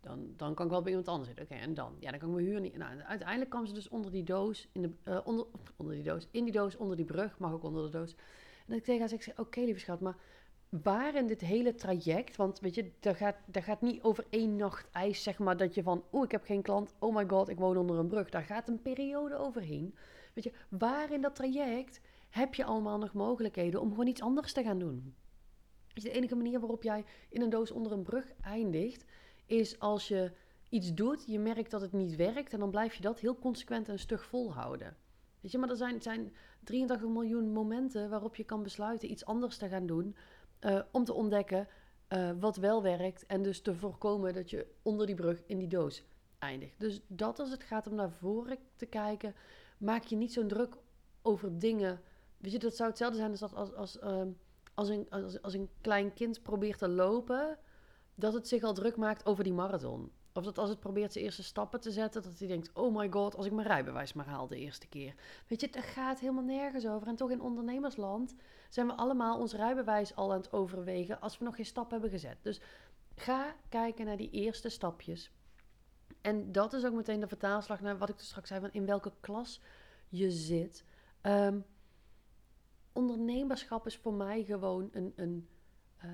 dan, 0.00 0.32
dan 0.36 0.54
kan 0.54 0.64
ik 0.64 0.72
wel 0.72 0.82
bij 0.82 0.90
iemand 0.90 1.08
anders 1.08 1.28
zitten. 1.28 1.44
Oké, 1.44 1.54
en 1.54 1.74
dan? 1.74 1.96
Ja, 1.98 2.10
dan 2.10 2.18
kan 2.18 2.28
ik 2.28 2.34
mijn 2.34 2.46
huur 2.46 2.60
niet... 2.60 2.76
Nou, 2.76 3.00
uiteindelijk 3.00 3.50
kwam 3.50 3.66
ze 3.66 3.72
dus 3.72 3.88
onder 3.88 4.10
die 4.10 4.24
doos, 4.24 4.68
in 4.72 4.82
de, 4.82 4.90
uh, 5.04 5.20
onder, 5.24 5.46
onder 5.76 5.94
die 5.94 6.04
doos, 6.04 6.28
in 6.30 6.44
die 6.44 6.52
doos, 6.52 6.76
onder 6.76 6.96
die 6.96 7.04
brug, 7.04 7.38
mag 7.38 7.52
ook 7.52 7.62
onder 7.62 7.84
de 7.84 7.98
doos. 7.98 8.16
En 8.66 8.74
ik 8.74 8.84
tegen 8.84 9.00
haar 9.00 9.08
zeg, 9.08 9.38
oké 9.38 9.60
lieve 9.60 9.80
schat, 9.80 10.00
maar 10.00 10.16
waar 10.82 11.14
in 11.14 11.26
dit 11.26 11.40
hele 11.40 11.74
traject, 11.74 12.36
want 12.36 12.60
weet 12.60 12.74
je, 12.74 12.90
dat 13.00 13.16
gaat, 13.16 13.36
dat 13.46 13.62
gaat 13.62 13.80
niet 13.80 14.02
over 14.02 14.26
één 14.30 14.56
nacht 14.56 14.90
ijs, 14.90 15.22
zeg 15.22 15.38
maar, 15.38 15.56
dat 15.56 15.74
je 15.74 15.82
van, 15.82 16.04
oh, 16.10 16.24
ik 16.24 16.30
heb 16.30 16.44
geen 16.44 16.62
klant, 16.62 16.94
oh 16.98 17.14
my 17.14 17.24
god, 17.28 17.48
ik 17.48 17.58
woon 17.58 17.76
onder 17.76 17.98
een 17.98 18.08
brug. 18.08 18.28
Daar 18.28 18.42
gaat 18.42 18.68
een 18.68 18.82
periode 18.82 19.36
overheen. 19.36 19.94
Weet 20.34 20.44
je, 20.44 20.52
waar 20.68 21.12
in 21.12 21.20
dat 21.20 21.34
traject 21.34 22.00
heb 22.34 22.54
je 22.54 22.64
allemaal 22.64 22.98
nog 22.98 23.12
mogelijkheden 23.12 23.80
om 23.80 23.88
gewoon 23.88 24.06
iets 24.06 24.20
anders 24.20 24.52
te 24.52 24.62
gaan 24.62 24.78
doen? 24.78 25.14
de 25.94 26.10
enige 26.10 26.34
manier 26.34 26.60
waarop 26.60 26.82
jij 26.82 27.04
in 27.28 27.42
een 27.42 27.50
doos 27.50 27.70
onder 27.70 27.92
een 27.92 28.02
brug 28.02 28.32
eindigt, 28.40 29.04
is 29.46 29.78
als 29.78 30.08
je 30.08 30.32
iets 30.68 30.94
doet, 30.94 31.24
je 31.26 31.38
merkt 31.38 31.70
dat 31.70 31.80
het 31.80 31.92
niet 31.92 32.16
werkt 32.16 32.52
en 32.52 32.58
dan 32.58 32.70
blijf 32.70 32.94
je 32.94 33.02
dat 33.02 33.20
heel 33.20 33.38
consequent 33.38 33.88
en 33.88 33.98
stug 33.98 34.24
volhouden. 34.24 34.96
Weet 35.40 35.52
je, 35.52 35.58
maar 35.58 35.70
er 35.70 35.76
zijn, 35.76 36.02
zijn 36.02 36.34
83 36.64 37.08
miljoen 37.08 37.52
momenten 37.52 38.10
waarop 38.10 38.36
je 38.36 38.44
kan 38.44 38.62
besluiten 38.62 39.10
iets 39.10 39.24
anders 39.24 39.56
te 39.56 39.68
gaan 39.68 39.86
doen 39.86 40.16
uh, 40.60 40.80
om 40.92 41.04
te 41.04 41.12
ontdekken 41.12 41.68
uh, 42.08 42.30
wat 42.40 42.56
wel 42.56 42.82
werkt 42.82 43.26
en 43.26 43.42
dus 43.42 43.60
te 43.60 43.74
voorkomen 43.74 44.34
dat 44.34 44.50
je 44.50 44.66
onder 44.82 45.06
die 45.06 45.14
brug 45.14 45.42
in 45.46 45.58
die 45.58 45.68
doos 45.68 46.04
eindigt. 46.38 46.80
Dus 46.80 47.00
dat 47.06 47.38
als 47.38 47.50
het 47.50 47.62
gaat 47.62 47.86
om 47.86 47.94
naar 47.94 48.10
voren 48.10 48.58
te 48.76 48.86
kijken, 48.86 49.34
maak 49.78 50.04
je 50.04 50.16
niet 50.16 50.32
zo'n 50.32 50.48
druk 50.48 50.76
over 51.22 51.58
dingen. 51.58 52.00
Weet 52.44 52.52
je, 52.52 52.58
dat 52.58 52.76
zou 52.76 52.88
hetzelfde 52.88 53.16
zijn 53.16 53.30
als, 53.30 53.54
als, 53.54 53.74
als, 53.74 53.96
uh, 53.96 54.22
als, 54.74 54.88
een, 54.88 55.06
als, 55.10 55.42
als 55.42 55.54
een 55.54 55.68
klein 55.80 56.12
kind 56.12 56.42
probeert 56.42 56.78
te 56.78 56.88
lopen 56.88 57.58
dat 58.14 58.32
het 58.32 58.48
zich 58.48 58.62
al 58.62 58.74
druk 58.74 58.96
maakt 58.96 59.26
over 59.26 59.44
die 59.44 59.52
marathon. 59.52 60.12
Of 60.32 60.44
dat 60.44 60.58
als 60.58 60.68
het 60.68 60.80
probeert 60.80 61.12
zijn 61.12 61.24
eerste 61.24 61.42
stappen 61.42 61.80
te 61.80 61.90
zetten, 61.90 62.22
dat 62.22 62.38
hij 62.38 62.48
denkt: 62.48 62.70
oh 62.72 62.96
my 62.96 63.10
god, 63.10 63.36
als 63.36 63.46
ik 63.46 63.52
mijn 63.52 63.66
rijbewijs 63.66 64.12
maar 64.12 64.26
haal 64.26 64.46
de 64.46 64.56
eerste 64.56 64.86
keer. 64.86 65.14
Weet 65.48 65.60
je, 65.60 65.66
het 65.70 65.84
gaat 65.84 66.20
helemaal 66.20 66.42
nergens 66.42 66.86
over. 66.86 67.08
En 67.08 67.16
toch 67.16 67.30
in 67.30 67.40
ondernemersland 67.40 68.34
zijn 68.68 68.86
we 68.86 68.92
allemaal 68.92 69.38
ons 69.38 69.54
rijbewijs 69.54 70.14
al 70.14 70.32
aan 70.32 70.38
het 70.38 70.52
overwegen 70.52 71.20
als 71.20 71.38
we 71.38 71.44
nog 71.44 71.56
geen 71.56 71.64
stap 71.66 71.90
hebben 71.90 72.10
gezet. 72.10 72.36
Dus 72.42 72.60
ga 73.16 73.54
kijken 73.68 74.04
naar 74.04 74.16
die 74.16 74.30
eerste 74.30 74.68
stapjes. 74.68 75.30
En 76.20 76.52
dat 76.52 76.72
is 76.72 76.84
ook 76.84 76.94
meteen 76.94 77.20
de 77.20 77.28
vertaalslag 77.28 77.80
naar 77.80 77.98
wat 77.98 78.08
ik 78.08 78.18
dus 78.18 78.26
straks 78.26 78.48
zei: 78.48 78.60
van 78.60 78.72
in 78.72 78.86
welke 78.86 79.12
klas 79.20 79.60
je 80.08 80.30
zit. 80.30 80.84
Um, 81.22 81.64
ondernemerschap 82.94 83.86
is 83.86 83.96
voor 83.96 84.14
mij 84.14 84.44
gewoon 84.44 84.88
een, 84.92 85.12
een, 85.16 85.48
uh, 86.04 86.10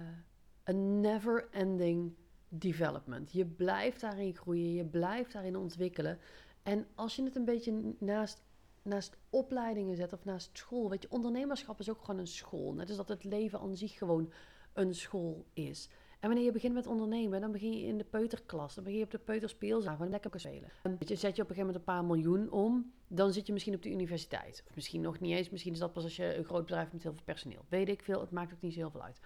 een 0.64 1.00
never-ending 1.00 2.14
development. 2.48 3.32
Je 3.32 3.46
blijft 3.46 4.00
daarin 4.00 4.36
groeien, 4.36 4.74
je 4.74 4.84
blijft 4.84 5.32
daarin 5.32 5.56
ontwikkelen. 5.56 6.18
En 6.62 6.86
als 6.94 7.16
je 7.16 7.22
het 7.22 7.36
een 7.36 7.44
beetje 7.44 7.94
naast, 7.98 8.42
naast 8.82 9.16
opleidingen 9.30 9.96
zet 9.96 10.12
of 10.12 10.24
naast 10.24 10.58
school, 10.58 10.90
weet 10.90 11.02
je, 11.02 11.10
ondernemerschap 11.10 11.78
is 11.78 11.90
ook 11.90 12.00
gewoon 12.04 12.20
een 12.20 12.26
school. 12.26 12.74
Net 12.74 12.88
als 12.88 12.96
dat 12.96 13.08
het 13.08 13.24
leven 13.24 13.60
aan 13.60 13.76
zich 13.76 13.98
gewoon 13.98 14.32
een 14.72 14.94
school 14.94 15.46
is. 15.52 15.88
En 16.20 16.28
wanneer 16.28 16.44
je 16.44 16.52
begint 16.52 16.74
met 16.74 16.86
ondernemen, 16.86 17.40
dan 17.40 17.52
begin 17.52 17.72
je 17.72 17.86
in 17.86 17.98
de 17.98 18.04
peuterklas. 18.04 18.74
Dan 18.74 18.84
begin 18.84 18.98
je 18.98 19.04
op 19.04 19.10
de 19.10 19.18
peuterspeelzaal 19.18 19.96
gewoon 19.96 20.10
lekker 20.10 20.40
spelen. 20.40 20.70
En 20.82 20.96
je, 20.98 21.16
zet 21.16 21.36
je 21.36 21.42
op 21.42 21.48
een 21.48 21.54
gegeven 21.54 21.58
moment 21.58 21.76
een 21.76 21.94
paar 21.94 22.04
miljoen 22.04 22.50
om, 22.50 22.92
dan 23.08 23.32
zit 23.32 23.46
je 23.46 23.52
misschien 23.52 23.74
op 23.74 23.82
de 23.82 23.90
universiteit. 23.90 24.64
Of 24.68 24.74
misschien 24.74 25.00
nog 25.00 25.20
niet 25.20 25.32
eens. 25.32 25.50
Misschien 25.50 25.72
is 25.72 25.78
dat 25.78 25.92
pas 25.92 26.02
als 26.02 26.16
je 26.16 26.36
een 26.36 26.44
groot 26.44 26.66
bedrijf 26.66 26.92
met 26.92 27.02
heel 27.02 27.12
veel 27.12 27.24
personeel. 27.24 27.64
Weet 27.68 27.88
ik 27.88 28.02
veel, 28.02 28.20
het 28.20 28.30
maakt 28.30 28.52
ook 28.52 28.60
niet 28.60 28.72
zo 28.72 28.78
heel 28.78 28.90
veel 28.90 29.02
uit. 29.02 29.20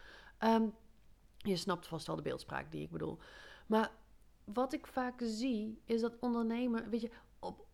Um, 0.45 0.75
je 1.37 1.57
snapt 1.57 1.87
vast 1.87 2.07
wel 2.07 2.17
de 2.17 2.23
beeldspraak 2.23 2.73
die 2.73 2.83
ik 2.83 2.91
bedoel. 2.91 3.19
Maar 3.67 3.91
wat 4.45 4.73
ik 4.73 4.87
vaak 4.87 5.21
zie, 5.25 5.81
is 5.85 6.01
dat 6.01 6.17
ondernemen, 6.21 6.91
weet 6.91 7.01
je, 7.01 7.11
op, 7.39 7.67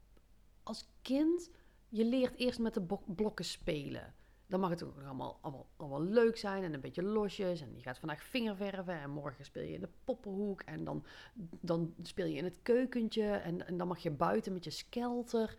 als 0.62 0.88
kind, 1.02 1.50
je 1.88 2.04
leert 2.04 2.34
eerst 2.36 2.58
met 2.58 2.74
de 2.74 2.86
blokken 3.06 3.44
spelen. 3.44 4.14
Dan 4.50 4.60
mag 4.60 4.70
het 4.70 4.82
ook 4.82 5.02
allemaal, 5.04 5.38
allemaal, 5.40 5.66
allemaal 5.76 6.02
leuk 6.02 6.36
zijn 6.36 6.62
en 6.62 6.74
een 6.74 6.80
beetje 6.80 7.02
losjes. 7.02 7.60
En 7.60 7.72
je 7.76 7.82
gaat 7.82 7.98
vandaag 7.98 8.22
vingerverven 8.22 9.00
en 9.00 9.10
morgen 9.10 9.44
speel 9.44 9.62
je 9.62 9.72
in 9.72 9.80
de 9.80 9.88
poppenhoek. 10.04 10.60
En 10.62 10.84
dan, 10.84 11.04
dan 11.60 11.94
speel 12.02 12.26
je 12.26 12.36
in 12.36 12.44
het 12.44 12.58
keukentje 12.62 13.30
en, 13.30 13.66
en 13.66 13.76
dan 13.76 13.88
mag 13.88 13.98
je 13.98 14.10
buiten 14.10 14.52
met 14.52 14.64
je 14.64 14.70
skelter. 14.70 15.56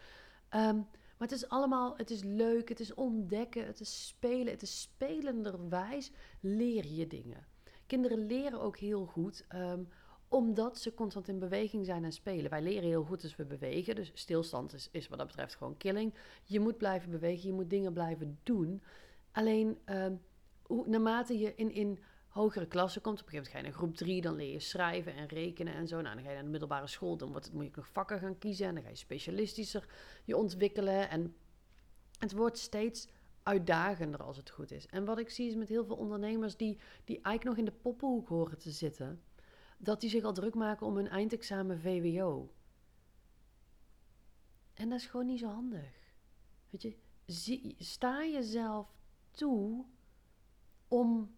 Um, 0.56 0.88
maar 1.18 1.30
het 1.30 1.32
is 1.32 1.50
allemaal, 1.50 1.98
het 1.98 2.10
is 2.10 2.24
leuk, 2.24 2.70
het 2.70 2.80
is 2.80 2.94
ontdekken, 2.94 3.66
het 3.66 3.80
is 3.80 4.08
spelen. 4.08 4.54
Het 4.54 4.62
is 4.62 4.82
spelenderwijs 4.82 6.12
leer 6.40 6.86
je 6.88 7.08
dingen. 7.08 7.46
Kinderen 7.86 8.26
leren 8.26 8.62
ook 8.62 8.78
heel 8.78 9.06
goed 9.06 9.46
um, 9.56 9.88
omdat 10.32 10.80
ze 10.80 10.94
constant 10.94 11.28
in 11.28 11.40
beweging 11.40 11.86
zijn 11.86 12.04
en 12.04 12.12
spelen. 12.12 12.50
Wij 12.50 12.62
leren 12.62 12.90
heel 12.90 13.04
goed 13.04 13.24
als 13.24 13.36
we 13.36 13.46
bewegen. 13.46 13.96
Dus 13.96 14.12
stilstand 14.14 14.74
is, 14.74 14.90
is 14.92 15.08
wat 15.08 15.18
dat 15.18 15.28
betreft 15.28 15.56
gewoon 15.56 15.78
killing. 15.78 16.14
Je 16.44 16.60
moet 16.60 16.78
blijven 16.78 17.12
bewegen, 17.12 17.48
je 17.48 17.54
moet 17.54 17.70
dingen 17.70 17.94
blijven 17.94 18.40
doen. 18.44 18.84
Alleen 19.32 19.78
um, 19.86 20.22
hoe, 20.62 20.88
naarmate 20.88 21.38
je 21.38 21.56
in, 21.56 21.72
in 21.72 22.00
hogere 22.28 22.68
klassen 22.68 23.02
komt, 23.02 23.22
op 23.22 23.26
een 23.26 23.32
gegeven 23.32 23.52
moment 23.54 23.74
ga 23.74 23.80
je 23.80 23.88
naar 23.88 23.98
groep 23.98 24.08
3, 24.08 24.22
dan 24.22 24.36
leer 24.36 24.52
je 24.52 24.60
schrijven 24.60 25.16
en 25.16 25.28
rekenen 25.28 25.74
en 25.74 25.88
zo. 25.88 26.02
Nou, 26.02 26.16
dan 26.16 26.24
ga 26.24 26.30
je 26.30 26.36
naar 26.36 26.44
de 26.44 26.50
middelbare 26.50 26.88
school, 26.88 27.18
dan 27.18 27.32
wordt 27.32 27.54
moet 27.54 27.66
je 27.66 27.72
nog 27.76 27.88
vakken 27.88 28.20
gaan 28.20 28.38
kiezen 28.38 28.68
en 28.68 28.74
dan 28.74 28.84
ga 28.84 28.90
je 28.90 28.96
specialistischer 28.96 29.86
je 30.24 30.38
ontwikkelen. 30.38 31.10
En 31.10 31.36
het 32.20 32.32
wordt 32.32 32.58
steeds 32.58 33.08
uitdagender 33.44 34.24
als 34.24 34.38
het 34.38 34.50
goed 34.50 34.72
is. 34.72 34.88
En 34.88 35.06
wat 35.06 35.20
ik 35.20 35.30
zie 35.30 35.48
is 35.48 35.56
met 35.56 35.70
heel 35.70 35.86
veel 35.86 35.96
ondernemers 35.96 36.58
die, 36.58 36.80
die 37.06 37.22
eigenlijk 37.22 37.44
nog 37.44 37.58
in 37.58 37.74
de 37.74 37.82
poppenhoek 37.82 38.28
horen 38.28 38.58
te 38.58 38.72
zitten, 38.72 39.22
dat 39.84 40.02
die 40.02 40.10
zich 40.10 40.24
al 40.24 40.34
druk 40.34 40.56
maken 40.56 40.86
om 40.86 40.96
hun 40.96 41.08
eindexamen 41.08 41.80
VWO. 41.80 42.52
En 44.74 44.90
dat 44.90 45.00
is 45.00 45.06
gewoon 45.06 45.26
niet 45.26 45.40
zo 45.40 45.48
handig. 45.48 46.14
Weet 46.70 46.82
je, 46.82 47.76
sta 47.78 48.26
jezelf 48.26 48.88
toe 49.32 49.86
om 50.88 51.36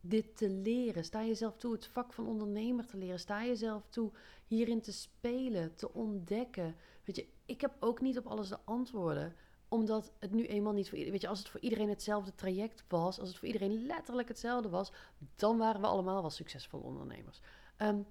dit 0.00 0.36
te 0.36 0.50
leren. 0.50 1.04
Sta 1.04 1.24
jezelf 1.24 1.56
toe 1.56 1.72
het 1.72 1.86
vak 1.86 2.12
van 2.12 2.26
ondernemer 2.26 2.86
te 2.86 2.96
leren. 2.96 3.18
Sta 3.18 3.44
jezelf 3.44 3.86
toe 3.88 4.10
hierin 4.46 4.80
te 4.80 4.92
spelen, 4.92 5.74
te 5.74 5.92
ontdekken. 5.92 6.76
Weet 7.04 7.16
je, 7.16 7.28
ik 7.44 7.60
heb 7.60 7.76
ook 7.80 8.00
niet 8.00 8.18
op 8.18 8.26
alles 8.26 8.48
de 8.48 8.58
antwoorden 8.64 9.34
omdat 9.68 10.12
het 10.18 10.30
nu 10.30 10.46
eenmaal 10.46 10.72
niet 10.72 10.88
voor 10.88 10.98
iedereen... 10.98 11.12
Weet 11.12 11.22
je, 11.22 11.28
als 11.28 11.38
het 11.38 11.48
voor 11.48 11.60
iedereen 11.60 11.88
hetzelfde 11.88 12.34
traject 12.34 12.84
was... 12.88 13.18
als 13.18 13.28
het 13.28 13.38
voor 13.38 13.46
iedereen 13.46 13.86
letterlijk 13.86 14.28
hetzelfde 14.28 14.68
was... 14.68 14.92
dan 15.36 15.58
waren 15.58 15.80
we 15.80 15.86
allemaal 15.86 16.20
wel 16.20 16.30
succesvolle 16.30 16.82
ondernemers. 16.82 17.40
Um, 17.82 18.06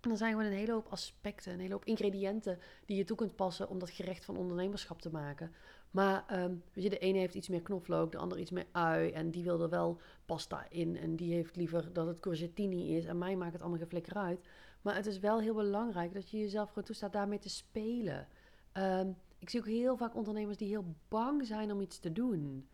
en 0.00 0.08
dan 0.08 0.16
zijn 0.16 0.32
gewoon 0.32 0.46
een 0.46 0.52
hele 0.52 0.72
hoop 0.72 0.86
aspecten, 0.88 1.52
een 1.52 1.60
hele 1.60 1.72
hoop 1.72 1.84
ingrediënten 1.84 2.58
die 2.86 2.96
je 2.96 3.04
toe 3.04 3.16
kunt 3.16 3.36
passen 3.36 3.68
om 3.68 3.78
dat 3.78 3.90
gerecht 3.90 4.24
van 4.24 4.36
ondernemerschap 4.36 5.00
te 5.00 5.10
maken. 5.10 5.52
Maar 5.90 6.42
um, 6.42 6.62
weet 6.72 6.84
je, 6.84 6.90
de 6.90 6.98
ene 6.98 7.18
heeft 7.18 7.34
iets 7.34 7.48
meer 7.48 7.62
knoflook, 7.62 8.12
de 8.12 8.18
ander 8.18 8.38
iets 8.38 8.50
meer 8.50 8.66
ui. 8.72 9.10
En 9.10 9.30
die 9.30 9.44
wil 9.44 9.60
er 9.60 9.68
wel 9.68 10.00
pasta 10.26 10.66
in. 10.70 10.96
En 10.96 11.16
die 11.16 11.34
heeft 11.34 11.56
liever 11.56 11.92
dat 11.92 12.06
het 12.06 12.20
courgettini 12.20 12.96
is. 12.96 13.04
En 13.04 13.18
mij 13.18 13.36
maakt 13.36 13.52
het 13.52 13.60
allemaal 13.60 13.80
geflikker 13.80 14.14
uit. 14.14 14.40
Maar 14.82 14.94
het 14.94 15.06
is 15.06 15.18
wel 15.18 15.40
heel 15.40 15.54
belangrijk 15.54 16.14
dat 16.14 16.30
je 16.30 16.38
jezelf 16.38 16.68
gewoon 16.68 16.84
toestaat 16.84 17.12
daarmee 17.12 17.38
te 17.38 17.48
spelen. 17.48 18.28
Um, 18.72 19.16
ik 19.38 19.50
zie 19.50 19.60
ook 19.60 19.66
heel 19.66 19.96
vaak 19.96 20.14
ondernemers 20.14 20.56
die 20.56 20.68
heel 20.68 20.94
bang 21.08 21.46
zijn 21.46 21.72
om 21.72 21.80
iets 21.80 21.98
te 21.98 22.12
doen. 22.12 22.68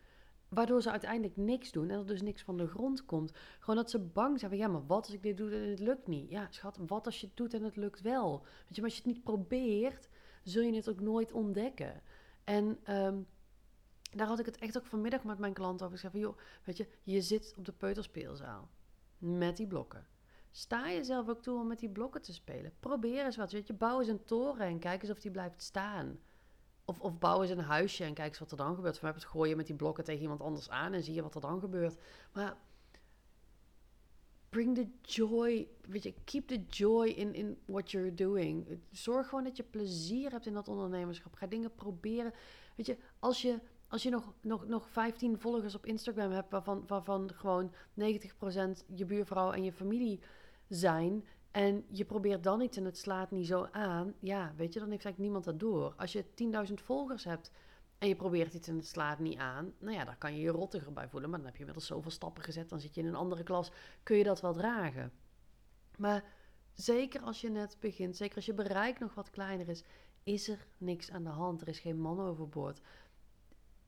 Waardoor 0.55 0.83
ze 0.83 0.91
uiteindelijk 0.91 1.37
niks 1.37 1.73
doen 1.73 1.91
en 1.91 1.99
er 1.99 2.07
dus 2.07 2.23
niks 2.23 2.43
van 2.43 2.57
de 2.57 2.67
grond 2.67 3.05
komt. 3.05 3.33
Gewoon 3.59 3.77
dat 3.77 3.91
ze 3.91 3.99
bang 3.99 4.39
zijn 4.39 4.51
van 4.51 4.61
ja, 4.61 4.69
maar 4.69 4.87
wat 4.87 5.05
als 5.05 5.15
ik 5.15 5.23
dit 5.23 5.37
doe 5.37 5.51
en 5.51 5.71
het 5.71 5.81
lukt 5.81 6.07
niet? 6.07 6.31
Ja, 6.31 6.47
schat, 6.51 6.79
wat 6.87 7.07
als 7.07 7.21
je 7.21 7.27
het 7.27 7.37
doet 7.37 7.55
en 7.55 7.63
het 7.63 7.77
lukt 7.77 8.01
wel? 8.01 8.39
Weet 8.39 8.77
je, 8.77 8.81
maar 8.81 8.91
als 8.91 8.99
je 8.99 9.03
het 9.05 9.13
niet 9.13 9.25
probeert, 9.25 10.09
zul 10.43 10.63
je 10.63 10.75
het 10.75 10.89
ook 10.89 11.01
nooit 11.01 11.33
ontdekken. 11.33 12.03
En 12.45 12.79
um, 12.91 13.27
daar 14.11 14.27
had 14.27 14.39
ik 14.39 14.47
het 14.47 14.59
echt 14.59 14.77
ook 14.77 14.87
vanmiddag 14.87 15.25
met 15.25 15.39
mijn 15.39 15.53
klant 15.53 15.83
over. 15.83 15.95
Ik 15.95 16.01
zei 16.01 16.13
van 16.13 16.21
joh, 16.21 16.39
weet 16.65 16.77
je, 16.77 16.89
je 17.03 17.21
zit 17.21 17.55
op 17.57 17.65
de 17.65 17.73
peuterspeelzaal 17.73 18.69
met 19.19 19.57
die 19.57 19.67
blokken. 19.67 20.07
Sta 20.51 20.91
jezelf 20.91 21.29
ook 21.29 21.43
toe 21.43 21.59
om 21.59 21.67
met 21.67 21.79
die 21.79 21.91
blokken 21.91 22.23
te 22.23 22.33
spelen. 22.33 22.73
Probeer 22.81 23.25
eens 23.25 23.37
wat. 23.37 23.53
Weet 23.53 23.67
je, 23.67 23.73
bouw 23.73 23.99
eens 23.99 24.09
een 24.09 24.25
toren 24.25 24.67
en 24.67 24.79
kijk 24.79 25.03
eens 25.03 25.11
of 25.11 25.21
die 25.21 25.31
blijft 25.31 25.63
staan. 25.63 26.19
Of, 26.85 27.01
of 27.01 27.19
bouw 27.19 27.43
eens 27.43 27.51
een 27.51 27.59
huisje 27.59 28.05
en 28.05 28.15
kijk 28.15 28.29
eens 28.29 28.39
wat 28.39 28.51
er 28.51 28.57
dan 28.57 28.75
gebeurt. 28.75 28.95
Of 28.95 29.01
heb 29.01 29.15
het 29.15 29.25
gooien 29.25 29.57
met 29.57 29.67
die 29.67 29.77
blokken 29.77 30.05
tegen 30.05 30.23
iemand 30.23 30.41
anders 30.41 30.71
aan 30.71 30.93
en 30.93 31.03
zie 31.03 31.15
je 31.15 31.23
wat 31.23 31.35
er 31.35 31.41
dan 31.41 31.61
gebeurt. 31.61 31.97
Maar 32.33 32.57
bring 34.55 34.75
the 34.75 34.87
joy, 35.03 35.69
weet 35.89 36.03
je, 36.03 36.15
keep 36.25 36.47
the 36.47 36.63
joy 36.69 37.07
in, 37.07 37.35
in 37.35 37.59
what 37.67 37.91
you're 37.91 38.15
doing. 38.15 38.81
Zorg 38.91 39.29
gewoon 39.29 39.45
dat 39.45 39.57
je 39.57 39.63
plezier 39.63 40.31
hebt 40.31 40.47
in 40.47 40.55
dat 40.55 40.69
ondernemerschap. 40.69 41.35
Ga 41.35 41.47
dingen 41.47 41.75
proberen. 41.75 42.33
Weet 42.77 42.87
je, 42.87 42.97
als 43.19 43.43
je, 43.43 43.61
als 43.89 44.03
je 44.03 44.11
nog, 44.11 44.35
nog, 44.41 44.67
nog 44.67 44.89
15 44.89 45.39
volgers 45.39 45.75
op 45.75 45.87
Instagram 45.87 46.31
hebt, 46.31 46.51
waarvan, 46.51 46.85
waarvan 46.87 47.31
gewoon 47.35 47.73
90% 47.73 47.75
je 48.95 49.05
buurvrouw 49.05 49.53
en 49.53 49.65
je 49.65 49.73
familie 49.73 50.21
zijn, 50.69 51.25
en 51.55 51.85
je 51.89 52.05
probeert 52.05 52.43
dan 52.43 52.61
iets 52.61 52.77
en 52.77 52.85
het 52.85 52.99
slaat 52.99 53.31
niet 53.31 53.47
zo 53.47 53.69
aan. 53.73 54.15
Ja, 54.19 54.53
weet 54.57 54.73
je, 54.73 54.79
dan 54.81 54.91
heeft 54.91 55.05
eigenlijk 55.05 55.19
niemand 55.19 55.45
dat 55.45 55.61
door. 55.61 55.95
Als 55.97 56.13
je 56.13 56.25
10.000 56.69 56.75
volgers 56.75 57.25
hebt 57.25 57.51
en 57.99 58.09
je 58.09 58.17
probeert 58.17 58.55
iets 58.55 58.69
en 58.69 58.77
het 58.77 58.87
slaat 58.87 59.19
niet 59.19 59.39
aan. 59.39 59.73
Nou 59.79 59.97
ja, 59.97 60.05
daar 60.05 60.19
kan 60.19 60.35
je 60.35 60.41
je 60.41 60.51
rottiger 60.51 60.93
bij 60.93 61.09
voelen. 61.09 61.31
Maar 61.31 61.39
dan 61.39 61.47
heb 61.47 61.57
je 61.57 61.61
inmiddels 61.61 61.89
zoveel 61.89 62.11
stappen 62.11 62.43
gezet. 62.43 62.69
Dan 62.69 62.81
zit 62.81 62.95
je 62.95 63.01
in 63.01 63.07
een 63.07 63.15
andere 63.15 63.43
klas. 63.43 63.71
Kun 64.03 64.17
je 64.17 64.25
dat 64.25 64.41
wel 64.41 64.53
dragen. 64.53 65.13
Maar 65.99 66.25
zeker 66.73 67.21
als 67.21 67.41
je 67.41 67.51
net 67.51 67.77
begint. 67.81 68.17
Zeker 68.17 68.37
als 68.37 68.47
je 68.47 68.55
bereik 68.55 68.99
nog 68.99 69.15
wat 69.15 69.31
kleiner 69.31 69.69
is. 69.69 69.85
Is 70.23 70.49
er 70.49 70.67
niks 70.79 71.11
aan 71.11 71.25
de 71.25 71.31
hand. 71.31 71.61
Er 71.61 71.69
is 71.69 71.81
geen 71.81 72.01
man 72.01 72.21
overboord. 72.21 72.81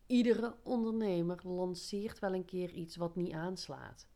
Iedere 0.06 0.56
ondernemer 0.62 1.40
lanceert 1.42 2.18
wel 2.18 2.35
een 2.35 2.44
keer 2.44 2.70
iets 2.70 2.96
wat 2.96 3.16
niet 3.16 3.32
aanslaat. 3.32 4.06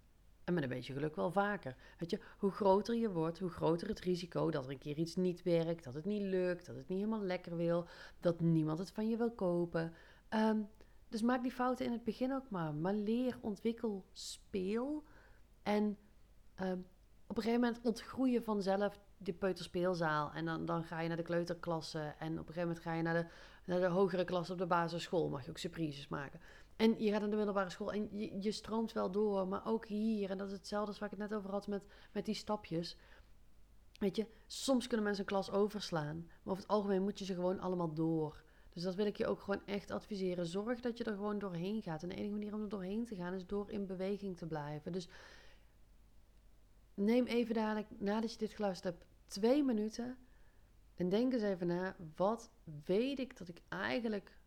En 0.50 0.56
met 0.56 0.64
een 0.64 0.76
beetje 0.76 0.92
geluk 0.92 1.16
wel 1.16 1.30
vaker. 1.30 1.76
Weet 1.98 2.10
je, 2.10 2.20
hoe 2.38 2.50
groter 2.50 2.94
je 2.94 3.10
wordt, 3.10 3.38
hoe 3.38 3.50
groter 3.50 3.88
het 3.88 4.00
risico 4.00 4.50
dat 4.50 4.64
er 4.64 4.70
een 4.70 4.78
keer 4.78 4.96
iets 4.96 5.16
niet 5.16 5.42
werkt, 5.42 5.84
dat 5.84 5.94
het 5.94 6.04
niet 6.04 6.22
lukt, 6.22 6.66
dat 6.66 6.76
het 6.76 6.88
niet 6.88 6.98
helemaal 6.98 7.22
lekker 7.22 7.56
wil, 7.56 7.86
dat 8.20 8.40
niemand 8.40 8.78
het 8.78 8.90
van 8.90 9.08
je 9.08 9.16
wil 9.16 9.30
kopen. 9.30 9.92
Ehm, 10.28 10.58
dus 11.08 11.22
maak 11.22 11.42
die 11.42 11.52
fouten 11.52 11.86
in 11.86 11.92
het 11.92 12.04
begin 12.04 12.32
ook 12.32 12.50
maar. 12.50 12.74
Maar 12.74 12.94
leer, 12.94 13.38
ontwikkel, 13.40 14.04
speel. 14.12 15.04
En 15.62 15.98
ehm, 16.54 16.78
op 17.26 17.36
een 17.36 17.42
gegeven 17.42 17.60
moment 17.60 17.80
ontgroeien 17.82 18.42
vanzelf 18.42 19.00
de 19.16 19.32
peuterspeelzaal. 19.32 20.32
En 20.32 20.44
dan, 20.44 20.64
dan 20.64 20.84
ga 20.84 21.00
je 21.00 21.08
naar 21.08 21.16
de 21.16 21.22
kleuterklasse. 21.22 22.14
En 22.18 22.32
op 22.32 22.48
een 22.48 22.54
gegeven 22.54 22.68
moment 22.68 22.80
ga 22.80 22.92
je 22.92 23.02
naar 23.02 23.22
de, 23.22 23.26
naar 23.64 23.80
de 23.80 23.86
hogere 23.86 24.24
klasse 24.24 24.52
op 24.52 24.58
de 24.58 24.66
basisschool. 24.66 25.28
Mag 25.28 25.44
je 25.44 25.50
ook 25.50 25.58
surprises 25.58 26.08
maken. 26.08 26.40
En 26.80 26.94
je 26.98 27.10
gaat 27.10 27.20
naar 27.20 27.30
de 27.30 27.36
middelbare 27.36 27.70
school 27.70 27.92
en 27.92 28.18
je, 28.18 28.42
je 28.42 28.52
stroomt 28.52 28.92
wel 28.92 29.10
door, 29.10 29.48
maar 29.48 29.66
ook 29.66 29.86
hier. 29.86 30.30
En 30.30 30.38
dat 30.38 30.46
is 30.46 30.52
hetzelfde 30.52 30.88
als 30.88 30.98
waar 30.98 31.12
ik 31.12 31.18
het 31.18 31.28
net 31.28 31.38
over 31.38 31.50
had 31.50 31.66
met, 31.66 31.82
met 32.12 32.24
die 32.24 32.34
stapjes. 32.34 32.96
Weet 33.98 34.16
je, 34.16 34.26
soms 34.46 34.86
kunnen 34.86 35.04
mensen 35.06 35.24
een 35.24 35.30
klas 35.30 35.50
overslaan. 35.50 36.16
Maar 36.16 36.52
over 36.52 36.62
het 36.62 36.72
algemeen 36.72 37.02
moet 37.02 37.18
je 37.18 37.24
ze 37.24 37.34
gewoon 37.34 37.60
allemaal 37.60 37.94
door. 37.94 38.42
Dus 38.72 38.82
dat 38.82 38.94
wil 38.94 39.06
ik 39.06 39.16
je 39.16 39.26
ook 39.26 39.40
gewoon 39.40 39.66
echt 39.66 39.90
adviseren. 39.90 40.46
Zorg 40.46 40.80
dat 40.80 40.98
je 40.98 41.04
er 41.04 41.14
gewoon 41.14 41.38
doorheen 41.38 41.82
gaat. 41.82 42.02
En 42.02 42.08
de 42.08 42.14
enige 42.14 42.32
manier 42.32 42.54
om 42.54 42.62
er 42.62 42.68
doorheen 42.68 43.04
te 43.04 43.14
gaan 43.14 43.34
is 43.34 43.46
door 43.46 43.70
in 43.70 43.86
beweging 43.86 44.36
te 44.36 44.46
blijven. 44.46 44.92
Dus 44.92 45.08
neem 46.94 47.26
even 47.26 47.54
dadelijk, 47.54 47.86
nadat 47.98 48.32
je 48.32 48.38
dit 48.38 48.52
geluisterd 48.52 48.94
hebt, 48.94 49.06
twee 49.26 49.64
minuten. 49.64 50.16
En 50.94 51.08
denk 51.08 51.32
eens 51.32 51.42
even 51.42 51.66
na, 51.66 51.96
wat 52.16 52.50
weet 52.84 53.18
ik 53.18 53.36
dat 53.36 53.48
ik 53.48 53.62
eigenlijk 53.68 54.39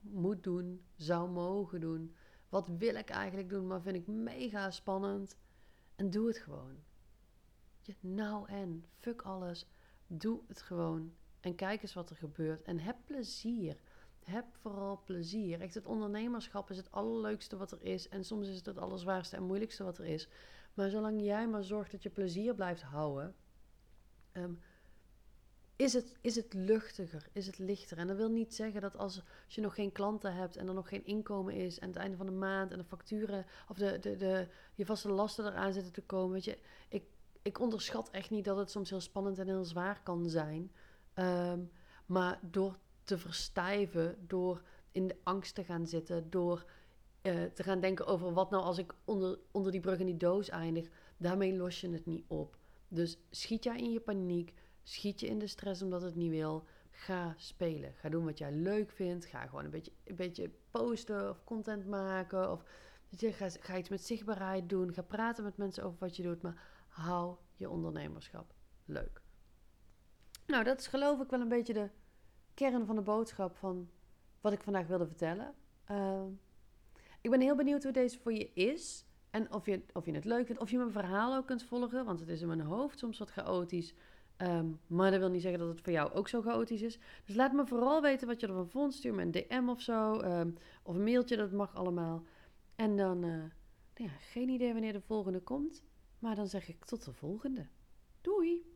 moet 0.00 0.42
doen, 0.42 0.84
zou 0.96 1.30
mogen 1.30 1.80
doen? 1.80 2.14
Wat 2.48 2.68
wil 2.68 2.94
ik 2.94 3.10
eigenlijk 3.10 3.48
doen, 3.48 3.66
maar 3.66 3.80
vind 3.80 3.96
ik 3.96 4.06
mega 4.06 4.70
spannend? 4.70 5.36
En 5.96 6.10
doe 6.10 6.26
het 6.26 6.38
gewoon. 6.38 6.76
Je, 7.80 7.94
nou 8.00 8.48
en, 8.48 8.84
fuck 8.98 9.22
alles. 9.22 9.66
Doe 10.06 10.40
het 10.48 10.62
gewoon. 10.62 11.14
En 11.40 11.54
kijk 11.54 11.82
eens 11.82 11.94
wat 11.94 12.10
er 12.10 12.16
gebeurt. 12.16 12.62
En 12.62 12.78
heb 12.78 12.96
plezier. 13.04 13.80
Heb 14.24 14.44
vooral 14.50 15.02
plezier. 15.04 15.60
Echt, 15.60 15.74
het 15.74 15.86
ondernemerschap 15.86 16.70
is 16.70 16.76
het 16.76 16.90
allerleukste 16.90 17.56
wat 17.56 17.72
er 17.72 17.82
is. 17.82 18.08
En 18.08 18.24
soms 18.24 18.48
is 18.48 18.56
het 18.56 18.66
het 18.66 18.78
allerzwaarste 18.78 19.36
en 19.36 19.42
moeilijkste 19.42 19.84
wat 19.84 19.98
er 19.98 20.04
is. 20.04 20.28
Maar 20.74 20.90
zolang 20.90 21.22
jij 21.22 21.48
maar 21.48 21.64
zorgt 21.64 21.90
dat 21.90 22.02
je 22.02 22.10
plezier 22.10 22.54
blijft 22.54 22.82
houden, 22.82 23.34
ehm, 24.32 24.52
is, 25.80 25.92
het, 25.92 26.14
is 26.20 26.36
het 26.36 26.54
luchtiger, 26.54 27.28
is 27.32 27.46
het 27.46 27.58
lichter. 27.58 27.98
En 27.98 28.06
dat 28.06 28.16
wil 28.16 28.28
niet 28.28 28.54
zeggen 28.54 28.80
dat 28.80 28.96
als, 28.96 29.22
als 29.44 29.54
je 29.54 29.60
nog 29.60 29.74
geen 29.74 29.92
klanten 29.92 30.34
hebt 30.34 30.56
en 30.56 30.68
er 30.68 30.74
nog 30.74 30.88
geen 30.88 31.06
inkomen 31.06 31.54
is 31.54 31.78
en 31.78 31.88
het 31.88 31.96
einde 31.96 32.16
van 32.16 32.26
de 32.26 32.32
maand 32.32 32.72
en 32.72 32.78
de 32.78 32.84
facturen 32.84 33.46
of 33.68 33.76
de, 33.76 33.98
de, 33.98 34.16
de, 34.16 34.48
je 34.74 34.86
vaste 34.86 35.08
lasten 35.08 35.46
eraan 35.46 35.72
zitten 35.72 35.92
te 35.92 36.02
komen. 36.02 36.32
Weet 36.32 36.44
je, 36.44 36.58
ik, 36.88 37.04
ik 37.42 37.60
onderschat 37.60 38.10
echt 38.10 38.30
niet 38.30 38.44
dat 38.44 38.56
het 38.56 38.70
soms 38.70 38.90
heel 38.90 39.00
spannend 39.00 39.38
en 39.38 39.46
heel 39.46 39.64
zwaar 39.64 40.00
kan 40.02 40.28
zijn. 40.28 40.72
Ehm, 41.14 41.60
maar 42.06 42.38
door 42.42 42.78
te 43.04 43.18
verstijven, 43.18 44.16
door 44.26 44.62
in 44.92 45.08
de 45.08 45.16
angst 45.22 45.54
te 45.54 45.64
gaan 45.64 45.86
zitten, 45.86 46.30
door 46.30 46.64
uh, 47.22 47.44
te 47.44 47.62
gaan 47.62 47.80
denken 47.80 48.06
over 48.06 48.32
wat 48.32 48.50
nou 48.50 48.62
als 48.62 48.78
ik 48.78 48.94
onder, 49.04 49.38
onder 49.50 49.72
die 49.72 49.80
brug 49.80 49.98
in 49.98 50.06
die 50.06 50.16
doos 50.16 50.48
eindig, 50.48 50.88
daarmee 51.16 51.56
los 51.56 51.80
je 51.80 51.90
het 51.90 52.06
niet 52.06 52.24
op. 52.26 52.56
Dus 52.88 53.18
schiet 53.30 53.64
jij 53.64 53.78
in 53.78 53.92
je 53.92 54.00
paniek, 54.00 54.54
schiet 54.82 55.20
je 55.20 55.26
in 55.26 55.38
de 55.38 55.46
stress 55.46 55.82
omdat 55.82 56.02
het 56.02 56.14
niet 56.14 56.30
wil, 56.30 56.64
ga 56.90 57.34
spelen. 57.36 57.94
Ga 57.94 58.08
doen 58.08 58.24
wat 58.24 58.38
jij 58.38 58.52
leuk 58.52 58.90
vindt. 58.90 59.24
Ga 59.24 59.46
gewoon 59.46 59.64
een 59.64 59.70
beetje, 59.70 59.92
een 60.04 60.16
beetje 60.16 60.50
posten 60.70 61.30
of 61.30 61.44
content 61.44 61.86
maken. 61.86 62.52
Of 62.52 62.64
ga, 63.16 63.48
ga 63.48 63.76
iets 63.76 63.88
met 63.88 64.04
zichtbaarheid 64.04 64.68
doen. 64.68 64.94
Ga 64.94 65.02
praten 65.02 65.44
met 65.44 65.56
mensen 65.56 65.84
over 65.84 65.98
wat 65.98 66.16
je 66.16 66.22
doet. 66.22 66.42
Maar 66.42 66.62
hou 66.88 67.36
je 67.56 67.70
ondernemerschap 67.70 68.54
leuk. 68.84 69.22
Nou, 70.46 70.64
dat 70.64 70.78
is 70.78 70.86
geloof 70.86 71.20
ik 71.20 71.30
wel 71.30 71.40
een 71.40 71.48
beetje 71.48 71.72
de 71.72 71.90
kern 72.54 72.86
van 72.86 72.96
de 72.96 73.02
boodschap 73.02 73.56
van 73.56 73.90
wat 74.40 74.52
ik 74.52 74.62
vandaag 74.62 74.86
wilde 74.86 75.06
vertellen. 75.06 75.54
Uh, 75.90 76.22
ik 77.20 77.30
ben 77.30 77.40
heel 77.40 77.56
benieuwd 77.56 77.82
hoe 77.82 77.92
deze 77.92 78.18
voor 78.18 78.32
je 78.32 78.52
is. 78.52 79.04
En 79.30 79.52
of 79.52 79.66
je, 79.66 79.82
of 79.92 80.06
je 80.06 80.12
het 80.12 80.24
leuk 80.24 80.46
vindt, 80.46 80.60
of 80.60 80.70
je 80.70 80.76
mijn 80.76 80.92
verhaal 80.92 81.36
ook 81.36 81.46
kunt 81.46 81.62
volgen. 81.64 82.04
Want 82.04 82.20
het 82.20 82.28
is 82.28 82.40
in 82.40 82.46
mijn 82.46 82.60
hoofd 82.60 82.98
soms 82.98 83.18
wat 83.18 83.30
chaotisch. 83.30 83.94
Um, 84.42 84.80
maar 84.86 85.10
dat 85.10 85.20
wil 85.20 85.28
niet 85.28 85.42
zeggen 85.42 85.60
dat 85.60 85.68
het 85.68 85.80
voor 85.80 85.92
jou 85.92 86.12
ook 86.12 86.28
zo 86.28 86.42
chaotisch 86.42 86.82
is. 86.82 86.98
Dus 87.24 87.34
laat 87.34 87.52
me 87.52 87.66
vooral 87.66 88.02
weten 88.02 88.26
wat 88.26 88.40
je 88.40 88.46
ervan 88.46 88.68
vond. 88.68 88.94
Stuur 88.94 89.14
me 89.14 89.22
een 89.22 89.30
DM 89.30 89.68
of 89.68 89.80
zo. 89.80 90.20
Um, 90.20 90.54
of 90.82 90.94
een 90.94 91.04
mailtje, 91.04 91.36
dat 91.36 91.52
mag 91.52 91.74
allemaal. 91.74 92.24
En 92.74 92.96
dan, 92.96 93.24
uh, 93.24 93.44
ja, 93.94 94.08
geen 94.08 94.48
idee 94.48 94.72
wanneer 94.72 94.92
de 94.92 95.00
volgende 95.00 95.40
komt. 95.40 95.82
Maar 96.18 96.34
dan 96.34 96.46
zeg 96.46 96.68
ik 96.68 96.84
tot 96.84 97.04
de 97.04 97.12
volgende. 97.12 97.66
Doei! 98.20 98.69